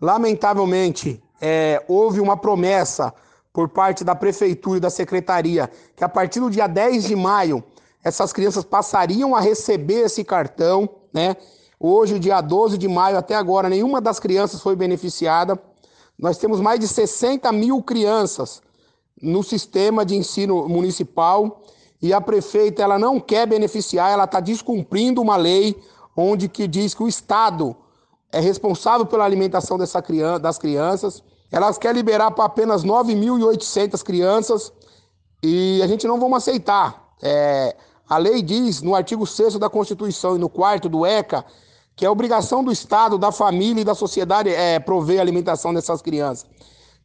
Lamentavelmente, 0.01 1.23
é, 1.41 1.83
houve 1.87 2.19
uma 2.19 2.37
promessa 2.37 3.13
por 3.51 3.69
parte 3.69 4.03
da 4.03 4.15
Prefeitura 4.15 4.77
e 4.77 4.81
da 4.81 4.89
Secretaria 4.89 5.69
que 5.95 6.03
a 6.03 6.09
partir 6.09 6.39
do 6.39 6.49
dia 6.49 6.67
10 6.67 7.05
de 7.05 7.15
maio 7.15 7.63
essas 8.03 8.33
crianças 8.33 8.65
passariam 8.65 9.35
a 9.35 9.39
receber 9.39 10.01
esse 10.01 10.23
cartão, 10.23 10.89
né? 11.13 11.37
Hoje, 11.85 12.17
dia 12.17 12.39
12 12.39 12.77
de 12.77 12.87
maio, 12.87 13.17
até 13.17 13.35
agora, 13.35 13.67
nenhuma 13.67 13.99
das 13.99 14.17
crianças 14.17 14.61
foi 14.61 14.73
beneficiada. 14.73 15.61
Nós 16.17 16.37
temos 16.37 16.61
mais 16.61 16.79
de 16.79 16.87
60 16.87 17.51
mil 17.51 17.83
crianças 17.83 18.61
no 19.21 19.43
sistema 19.43 20.05
de 20.05 20.15
ensino 20.15 20.69
municipal 20.69 21.61
e 22.01 22.13
a 22.13 22.21
prefeita 22.21 22.81
ela 22.81 22.97
não 22.97 23.19
quer 23.19 23.45
beneficiar, 23.45 24.13
ela 24.13 24.23
está 24.23 24.39
descumprindo 24.39 25.21
uma 25.21 25.35
lei 25.35 25.75
onde 26.15 26.47
que 26.47 26.69
diz 26.69 26.93
que 26.93 27.03
o 27.03 27.07
Estado 27.09 27.75
é 28.31 28.39
responsável 28.39 29.05
pela 29.05 29.25
alimentação 29.25 29.77
dessa 29.77 30.01
criança, 30.01 30.39
das 30.39 30.57
crianças. 30.57 31.21
Elas 31.51 31.77
querem 31.77 31.97
liberar 31.97 32.31
para 32.31 32.45
apenas 32.45 32.85
9.800 32.85 34.01
crianças 34.03 34.71
e 35.43 35.81
a 35.83 35.87
gente 35.87 36.07
não 36.07 36.17
vamos 36.17 36.37
aceitar. 36.37 37.13
É, 37.21 37.75
a 38.07 38.17
lei 38.17 38.41
diz 38.41 38.81
no 38.81 38.95
artigo 38.95 39.27
6 39.27 39.59
da 39.59 39.69
Constituição 39.69 40.37
e 40.37 40.39
no 40.39 40.47
4 40.47 40.87
do 40.87 41.05
ECA 41.05 41.43
que 41.95 42.05
é 42.05 42.09
obrigação 42.09 42.63
do 42.63 42.71
Estado, 42.71 43.17
da 43.17 43.31
família 43.31 43.81
e 43.81 43.85
da 43.85 43.95
sociedade 43.95 44.49
é, 44.49 44.79
prover 44.79 45.19
a 45.19 45.21
alimentação 45.21 45.73
dessas 45.73 46.01
crianças. 46.01 46.45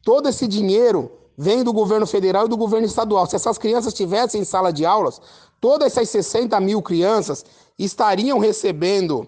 Todo 0.03 0.29
esse 0.29 0.47
dinheiro 0.47 1.11
vem 1.37 1.63
do 1.63 1.71
governo 1.71 2.07
federal 2.07 2.45
e 2.45 2.49
do 2.49 2.57
governo 2.57 2.85
estadual. 2.85 3.25
Se 3.25 3.35
essas 3.35 3.57
crianças 3.57 3.93
estivessem 3.93 4.41
em 4.41 4.45
sala 4.45 4.73
de 4.73 4.85
aulas, 4.85 5.21
todas 5.61 5.87
essas 5.87 6.09
60 6.09 6.59
mil 6.59 6.81
crianças 6.81 7.45
estariam 7.77 8.39
recebendo 8.39 9.27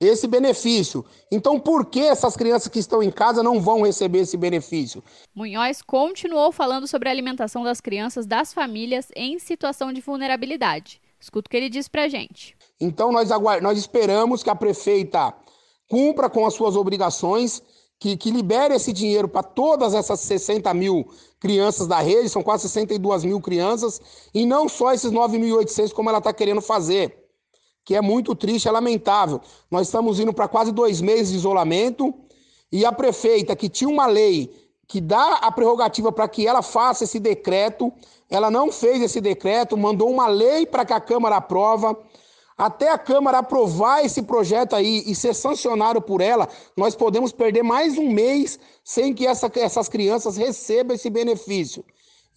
esse 0.00 0.26
benefício. 0.26 1.04
Então, 1.30 1.60
por 1.60 1.86
que 1.86 2.00
essas 2.00 2.36
crianças 2.36 2.68
que 2.68 2.78
estão 2.78 3.02
em 3.02 3.10
casa 3.10 3.42
não 3.42 3.60
vão 3.60 3.82
receber 3.82 4.20
esse 4.20 4.36
benefício? 4.36 5.02
Munhoz 5.34 5.80
continuou 5.82 6.50
falando 6.50 6.86
sobre 6.86 7.08
a 7.08 7.12
alimentação 7.12 7.62
das 7.62 7.80
crianças 7.80 8.26
das 8.26 8.52
famílias 8.52 9.08
em 9.14 9.38
situação 9.38 9.92
de 9.92 10.00
vulnerabilidade. 10.00 11.00
Escuta 11.20 11.46
o 11.46 11.50
que 11.50 11.56
ele 11.56 11.68
diz 11.68 11.86
pra 11.86 12.08
gente. 12.08 12.56
Então, 12.82 13.12
nós, 13.12 13.28
nós 13.62 13.78
esperamos 13.78 14.42
que 14.42 14.50
a 14.50 14.56
prefeita 14.56 15.32
cumpra 15.88 16.28
com 16.28 16.44
as 16.44 16.54
suas 16.54 16.74
obrigações, 16.74 17.62
que, 17.96 18.16
que 18.16 18.28
libere 18.28 18.74
esse 18.74 18.92
dinheiro 18.92 19.28
para 19.28 19.44
todas 19.44 19.94
essas 19.94 20.18
60 20.18 20.74
mil 20.74 21.06
crianças 21.38 21.86
da 21.86 22.00
rede, 22.00 22.28
são 22.28 22.42
quase 22.42 22.62
62 22.62 23.22
mil 23.24 23.40
crianças, 23.40 24.00
e 24.34 24.44
não 24.44 24.68
só 24.68 24.92
esses 24.92 25.12
9.800 25.12 25.92
como 25.92 26.08
ela 26.08 26.18
está 26.18 26.32
querendo 26.32 26.60
fazer, 26.60 27.28
que 27.84 27.94
é 27.94 28.00
muito 28.00 28.34
triste, 28.34 28.66
é 28.66 28.70
lamentável. 28.72 29.40
Nós 29.70 29.86
estamos 29.86 30.18
indo 30.18 30.32
para 30.32 30.48
quase 30.48 30.72
dois 30.72 31.00
meses 31.00 31.30
de 31.30 31.36
isolamento, 31.36 32.12
e 32.72 32.84
a 32.84 32.90
prefeita, 32.90 33.54
que 33.54 33.68
tinha 33.68 33.88
uma 33.88 34.06
lei 34.06 34.52
que 34.88 35.00
dá 35.00 35.34
a 35.36 35.52
prerrogativa 35.52 36.10
para 36.10 36.26
que 36.26 36.48
ela 36.48 36.62
faça 36.62 37.04
esse 37.04 37.20
decreto, 37.20 37.92
ela 38.28 38.50
não 38.50 38.72
fez 38.72 39.00
esse 39.00 39.20
decreto, 39.20 39.76
mandou 39.76 40.10
uma 40.10 40.26
lei 40.26 40.66
para 40.66 40.84
que 40.84 40.92
a 40.92 41.00
Câmara 41.00 41.36
aprova. 41.36 41.96
Até 42.62 42.92
a 42.92 42.96
Câmara 42.96 43.38
aprovar 43.38 44.04
esse 44.04 44.22
projeto 44.22 44.76
aí 44.76 45.02
e 45.04 45.16
ser 45.16 45.34
sancionado 45.34 46.00
por 46.00 46.20
ela, 46.20 46.48
nós 46.76 46.94
podemos 46.94 47.32
perder 47.32 47.64
mais 47.64 47.98
um 47.98 48.08
mês 48.08 48.56
sem 48.84 49.12
que 49.12 49.26
essa, 49.26 49.50
essas 49.56 49.88
crianças 49.88 50.36
recebam 50.36 50.94
esse 50.94 51.10
benefício. 51.10 51.84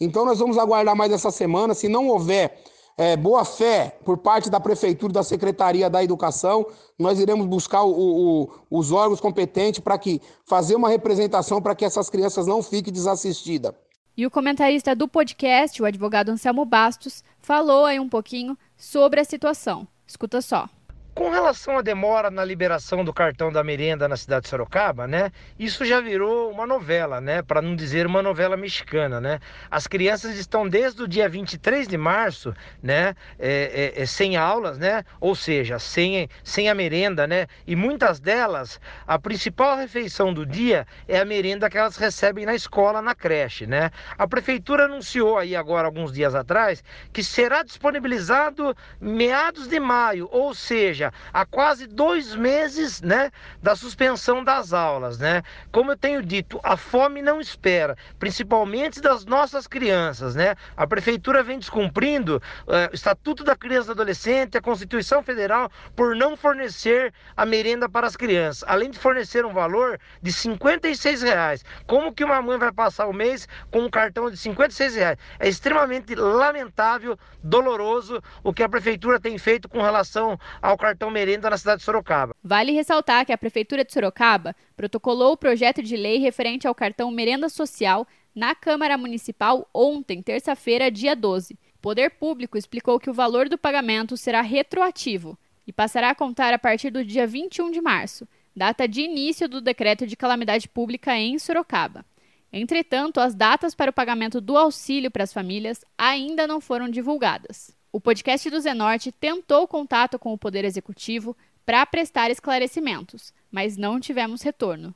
Então 0.02 0.26
nós 0.26 0.40
vamos 0.40 0.58
aguardar 0.58 0.96
mais 0.96 1.12
essa 1.12 1.30
semana. 1.30 1.76
Se 1.76 1.88
não 1.88 2.08
houver 2.08 2.60
é, 2.98 3.16
boa 3.16 3.46
fé 3.46 4.00
por 4.04 4.18
parte 4.18 4.50
da 4.50 4.60
Prefeitura 4.60 5.14
da 5.14 5.22
Secretaria 5.22 5.92
da 5.92 6.04
Educação, 6.04 6.66
nós 6.98 7.20
iremos 7.20 7.46
buscar 7.46 7.84
o, 7.84 7.92
o, 7.92 8.50
os 8.72 8.92
órgãos 8.92 9.20
competentes 9.20 9.80
para 9.80 9.96
que 9.96 10.20
fazer 10.44 10.76
uma 10.76 10.90
representação 10.90 11.62
para 11.62 11.76
que 11.76 11.86
essas 11.86 12.10
crianças 12.10 12.48
não 12.48 12.64
fiquem 12.64 12.92
desassistidas. 12.92 13.76
E 14.18 14.26
o 14.26 14.32
comentarista 14.32 14.96
do 14.96 15.08
podcast, 15.08 15.80
o 15.80 15.86
advogado 15.86 16.30
Anselmo 16.30 16.66
Bastos, 16.66 17.24
falou 17.40 17.86
aí 17.86 18.00
um 18.00 18.10
pouquinho 18.10 18.58
sobre 18.76 19.20
a 19.20 19.24
situação. 19.24 19.88
Escuta 20.08 20.41
só. 20.41 20.70
Com 21.15 21.30
relação 21.30 21.78
à 21.78 21.82
demora 21.82 22.30
na 22.30 22.43
liberação 22.43 23.01
do 23.01 23.13
cartão 23.13 23.49
da 23.49 23.63
merenda 23.63 24.06
na 24.06 24.17
cidade 24.17 24.43
de 24.43 24.49
Sorocaba, 24.49 25.08
né? 25.08 25.32
Isso 25.58 25.86
já 25.86 26.01
virou 26.01 26.51
uma 26.51 26.67
novela, 26.67 27.21
né? 27.21 27.41
Para 27.41 27.62
não 27.62 27.73
dizer 27.73 28.06
uma 28.06 28.21
novela 28.21 28.58
mexicana, 28.58 29.21
né? 29.21 29.39
As 29.71 29.88
crianças 29.88 30.36
estão 30.36 30.67
desde 30.67 31.01
o 31.01 31.08
dia 31.08 31.30
23 31.30 31.88
de 31.88 31.97
março, 31.97 32.54
né? 32.84 33.15
É, 33.39 33.93
é, 33.95 34.01
é, 34.01 34.06
sem 34.06 34.36
aulas, 34.36 34.78
né? 34.78 35.06
Ou 35.21 35.36
seja, 35.36 35.80
sem, 35.80 36.28
sem 36.43 36.67
a 36.67 36.75
merenda, 36.75 37.25
né? 37.25 37.47
E 37.65 37.78
muitas 37.78 38.19
delas, 38.19 38.78
a 39.08 39.17
principal 39.17 39.78
refeição 39.78 40.34
do 40.34 40.45
dia 40.45 40.86
é 41.08 41.17
a 41.17 41.23
merenda 41.23 41.69
que 41.69 41.78
elas 41.78 41.95
recebem 41.95 42.45
na 42.45 42.56
escola, 42.56 43.01
na 43.01 43.15
creche, 43.15 43.65
né? 43.65 43.89
A 44.17 44.28
prefeitura 44.28 44.84
anunciou 44.84 45.38
aí 45.38 45.56
agora, 45.56 45.88
alguns 45.88 46.12
dias 46.12 46.36
atrás, 46.36 46.84
que 47.13 47.23
será 47.23 47.63
disponibilizado 47.63 48.75
meados 48.99 49.69
de 49.69 49.80
maio, 49.80 50.28
ou 50.30 50.54
seja, 50.54 51.05
há 51.34 51.46
quase 51.46 51.88
dois 51.88 52.36
meses, 52.36 53.02
né, 53.02 53.32
da 53.62 53.76
suspensão 53.76 54.44
das 54.44 54.74
aulas, 54.74 55.18
né? 55.18 55.44
Como 55.72 55.91
eu 55.91 55.98
tenho 55.98 56.22
dito, 56.22 56.60
a 56.63 56.78
fome 56.78 57.22
não 57.22 57.39
espera, 57.39 57.98
principalmente 58.20 59.02
das 59.02 59.26
nossas 59.26 59.68
crianças, 59.68 60.36
né? 60.36 60.56
A 60.76 60.88
prefeitura 60.88 61.44
vem 61.44 61.60
descumprindo 61.60 62.41
uh, 62.68 62.91
o 62.91 62.96
Estatuto 62.96 63.44
da 63.44 63.56
Criança 63.56 63.89
e 63.89 63.91
Adolescente, 63.91 64.58
a 64.58 64.62
Constituição 64.62 65.24
Federal, 65.24 65.72
por 65.96 66.15
não 66.15 66.36
fornecer 66.38 67.13
a 67.36 67.46
merenda 67.46 67.89
para 67.89 68.08
as 68.08 68.15
crianças, 68.15 68.63
além 68.68 68.89
de 68.89 69.00
fornecer 69.00 69.46
um 69.46 69.54
valor 69.54 70.00
de 70.22 70.32
56 70.32 71.22
reais. 71.22 71.65
Como 71.88 72.13
que 72.13 72.24
uma 72.24 72.41
mãe 72.41 72.58
vai 72.58 72.72
passar 72.72 73.08
o 73.08 73.13
mês 73.13 73.48
com 73.72 73.82
um 73.82 73.89
cartão 73.89 74.30
de 74.30 74.38
56 74.38 74.96
reais? 74.96 75.18
É 75.39 75.48
extremamente 75.48 76.15
lamentável, 76.15 77.18
doloroso 77.44 78.22
o 78.44 78.54
que 78.54 78.63
a 78.63 78.70
prefeitura 78.70 79.20
tem 79.20 79.38
feito 79.38 79.68
com 79.68 79.82
relação 79.82 80.39
ao 80.62 80.78
cartão 80.78 80.94
merenda 81.12 81.49
na 81.49 81.58
cidade 81.58 81.79
de 81.79 81.84
Sorocaba. 81.86 82.36
Vale 82.43 82.71
ressaltar 82.71 83.25
que 83.25 83.34
a 83.34 83.38
prefeitura 83.38 83.84
de 83.84 83.91
Sorocaba 83.91 84.55
protocolou 84.75 85.34
o 85.34 85.38
projeto 85.38 85.81
de 85.81 85.97
lei 85.97 86.17
referente 86.17 86.67
ao 86.67 86.75
cartão 86.75 87.12
merenda 87.12 87.49
social 87.49 88.08
na 88.34 88.53
Câmara 88.53 88.97
Municipal 88.97 89.67
ontem, 89.73 90.21
terça-feira, 90.21 90.91
dia 90.91 91.15
12. 91.15 91.53
O 91.53 91.58
Poder 91.81 92.12
Público 92.12 92.58
explicou 92.58 92.99
que 92.99 93.10
o 93.10 93.13
valor 93.13 93.47
do 93.47 93.58
pagamento 93.58 94.17
será 94.17 94.41
retroativo 94.41 95.38
e 95.67 95.73
passará 95.73 96.10
a 96.12 96.15
contar 96.15 96.53
a 96.53 96.60
partir 96.60 96.89
do 96.89 97.03
dia 97.03 97.25
21 97.25 97.71
de 97.71 97.81
março, 97.81 98.27
data 98.55 98.88
de 98.88 99.01
início 99.01 99.47
do 99.47 99.62
decreto 99.62 100.05
de 100.05 100.15
calamidade 100.15 100.67
pública 100.67 101.15
em 101.15 101.38
Sorocaba. 101.39 102.05
Entretanto, 102.51 103.19
as 103.19 103.36
datas 103.36 103.75
para 103.75 103.91
o 103.91 103.93
pagamento 103.93 104.39
do 104.39 104.58
auxílio 104.58 105.12
para 105.12 105.23
as 105.23 105.34
famílias 105.34 105.84
ainda 105.97 106.47
não 106.47 106.62
foram 106.62 106.89
divulgadas. 106.89 107.75
O 107.95 108.01
podcast 108.01 108.49
do 108.49 108.60
Zenorte 108.60 109.10
tentou 109.10 109.65
contato 109.65 110.19
com 110.19 110.34
o 110.34 110.38
Poder 110.38 110.65
Executivo 110.65 111.34
para 111.65 111.86
prestar 111.86 112.29
esclarecimentos, 112.29 113.34
mas 113.49 113.77
não 113.77 114.01
tivemos 114.01 114.41
retorno. 114.41 114.93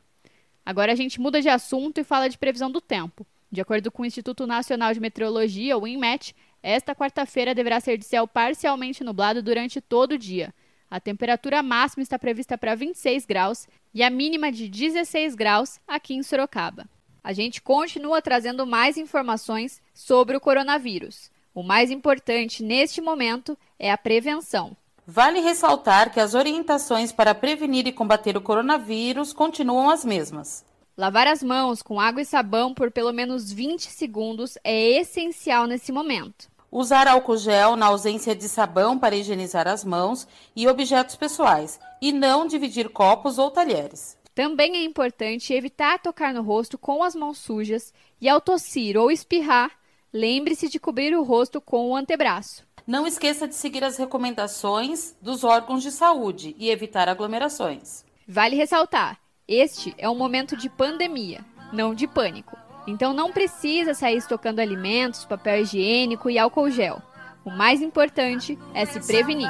Agora 0.65 0.91
a 0.91 0.95
gente 0.95 1.17
muda 1.17 1.41
de 1.41 1.47
assunto 1.47 2.01
e 2.01 2.03
fala 2.03 2.27
de 2.27 2.37
previsão 2.37 2.69
do 2.69 2.81
tempo. 2.81 3.25
De 3.49 3.61
acordo 3.61 3.89
com 3.89 4.03
o 4.03 4.05
Instituto 4.05 4.45
Nacional 4.45 4.93
de 4.93 4.99
Meteorologia, 4.99 5.77
o 5.77 5.87
INMET, 5.87 6.35
esta 6.61 6.93
quarta-feira 6.93 7.55
deverá 7.55 7.79
ser 7.79 7.97
de 7.97 8.03
céu 8.03 8.27
parcialmente 8.27 9.01
nublado 9.01 9.41
durante 9.41 9.79
todo 9.79 10.11
o 10.11 10.17
dia. 10.17 10.53
A 10.91 10.99
temperatura 10.99 11.63
máxima 11.63 12.03
está 12.03 12.19
prevista 12.19 12.57
para 12.57 12.75
26 12.75 13.25
graus 13.25 13.65
e 13.93 14.03
a 14.03 14.09
mínima 14.09 14.51
de 14.51 14.67
16 14.67 15.35
graus 15.35 15.79
aqui 15.87 16.15
em 16.15 16.21
Sorocaba 16.21 16.85
a 17.23 17.33
gente 17.33 17.61
continua 17.61 18.21
trazendo 18.21 18.65
mais 18.65 18.97
informações 18.97 19.81
sobre 19.93 20.35
o 20.35 20.39
coronavírus. 20.39 21.29
O 21.59 21.63
mais 21.63 21.91
importante 21.91 22.63
neste 22.63 23.01
momento 23.01 23.57
é 23.77 23.91
a 23.91 23.97
prevenção. 23.97 24.77
Vale 25.05 25.41
ressaltar 25.41 26.09
que 26.09 26.17
as 26.17 26.33
orientações 26.33 27.11
para 27.11 27.35
prevenir 27.35 27.85
e 27.85 27.91
combater 27.91 28.37
o 28.37 28.41
coronavírus 28.41 29.33
continuam 29.33 29.89
as 29.89 30.05
mesmas. 30.05 30.63
Lavar 30.95 31.27
as 31.27 31.43
mãos 31.43 31.81
com 31.81 31.99
água 31.99 32.21
e 32.21 32.25
sabão 32.25 32.73
por 32.73 32.91
pelo 32.91 33.11
menos 33.11 33.51
20 33.51 33.91
segundos 33.91 34.57
é 34.63 35.01
essencial 35.01 35.67
nesse 35.67 35.91
momento. 35.91 36.49
Usar 36.71 37.09
álcool 37.09 37.35
gel 37.35 37.75
na 37.75 37.87
ausência 37.87 38.33
de 38.33 38.47
sabão 38.47 38.97
para 38.97 39.17
higienizar 39.17 39.67
as 39.67 39.83
mãos 39.83 40.25
e 40.55 40.65
objetos 40.65 41.17
pessoais, 41.17 41.77
e 42.01 42.13
não 42.13 42.47
dividir 42.47 42.87
copos 42.87 43.37
ou 43.37 43.51
talheres. 43.51 44.17
Também 44.33 44.77
é 44.77 44.83
importante 44.85 45.53
evitar 45.53 45.99
tocar 45.99 46.33
no 46.33 46.41
rosto 46.41 46.77
com 46.77 47.03
as 47.03 47.13
mãos 47.13 47.37
sujas 47.37 47.93
e 48.21 48.29
ao 48.29 48.39
tossir 48.39 48.95
ou 48.95 49.11
espirrar, 49.11 49.77
lembre-se 50.13 50.69
de 50.69 50.79
cobrir 50.79 51.15
o 51.15 51.23
rosto 51.23 51.61
com 51.61 51.89
o 51.89 51.95
antebraço. 51.95 52.63
Não 52.85 53.05
esqueça 53.05 53.47
de 53.47 53.55
seguir 53.55 53.83
as 53.83 53.97
recomendações 53.97 55.15
dos 55.21 55.43
órgãos 55.43 55.83
de 55.83 55.91
saúde 55.91 56.55
e 56.57 56.69
evitar 56.69 57.07
aglomerações. 57.07 58.03
Vale 58.27 58.55
ressaltar: 58.55 59.19
este 59.47 59.93
é 59.97 60.09
um 60.09 60.15
momento 60.15 60.55
de 60.55 60.69
pandemia, 60.69 61.43
não 61.71 61.93
de 61.93 62.07
pânico. 62.07 62.57
Então 62.87 63.13
não 63.13 63.31
precisa 63.31 63.93
sair 63.93 64.17
estocando 64.17 64.61
alimentos, 64.61 65.25
papel 65.25 65.61
higiênico 65.61 66.29
e 66.29 66.39
álcool 66.39 66.69
gel. 66.69 67.01
O 67.45 67.51
mais 67.51 67.81
importante 67.81 68.57
é 68.73 68.85
se 68.85 68.99
prevenir. 69.05 69.49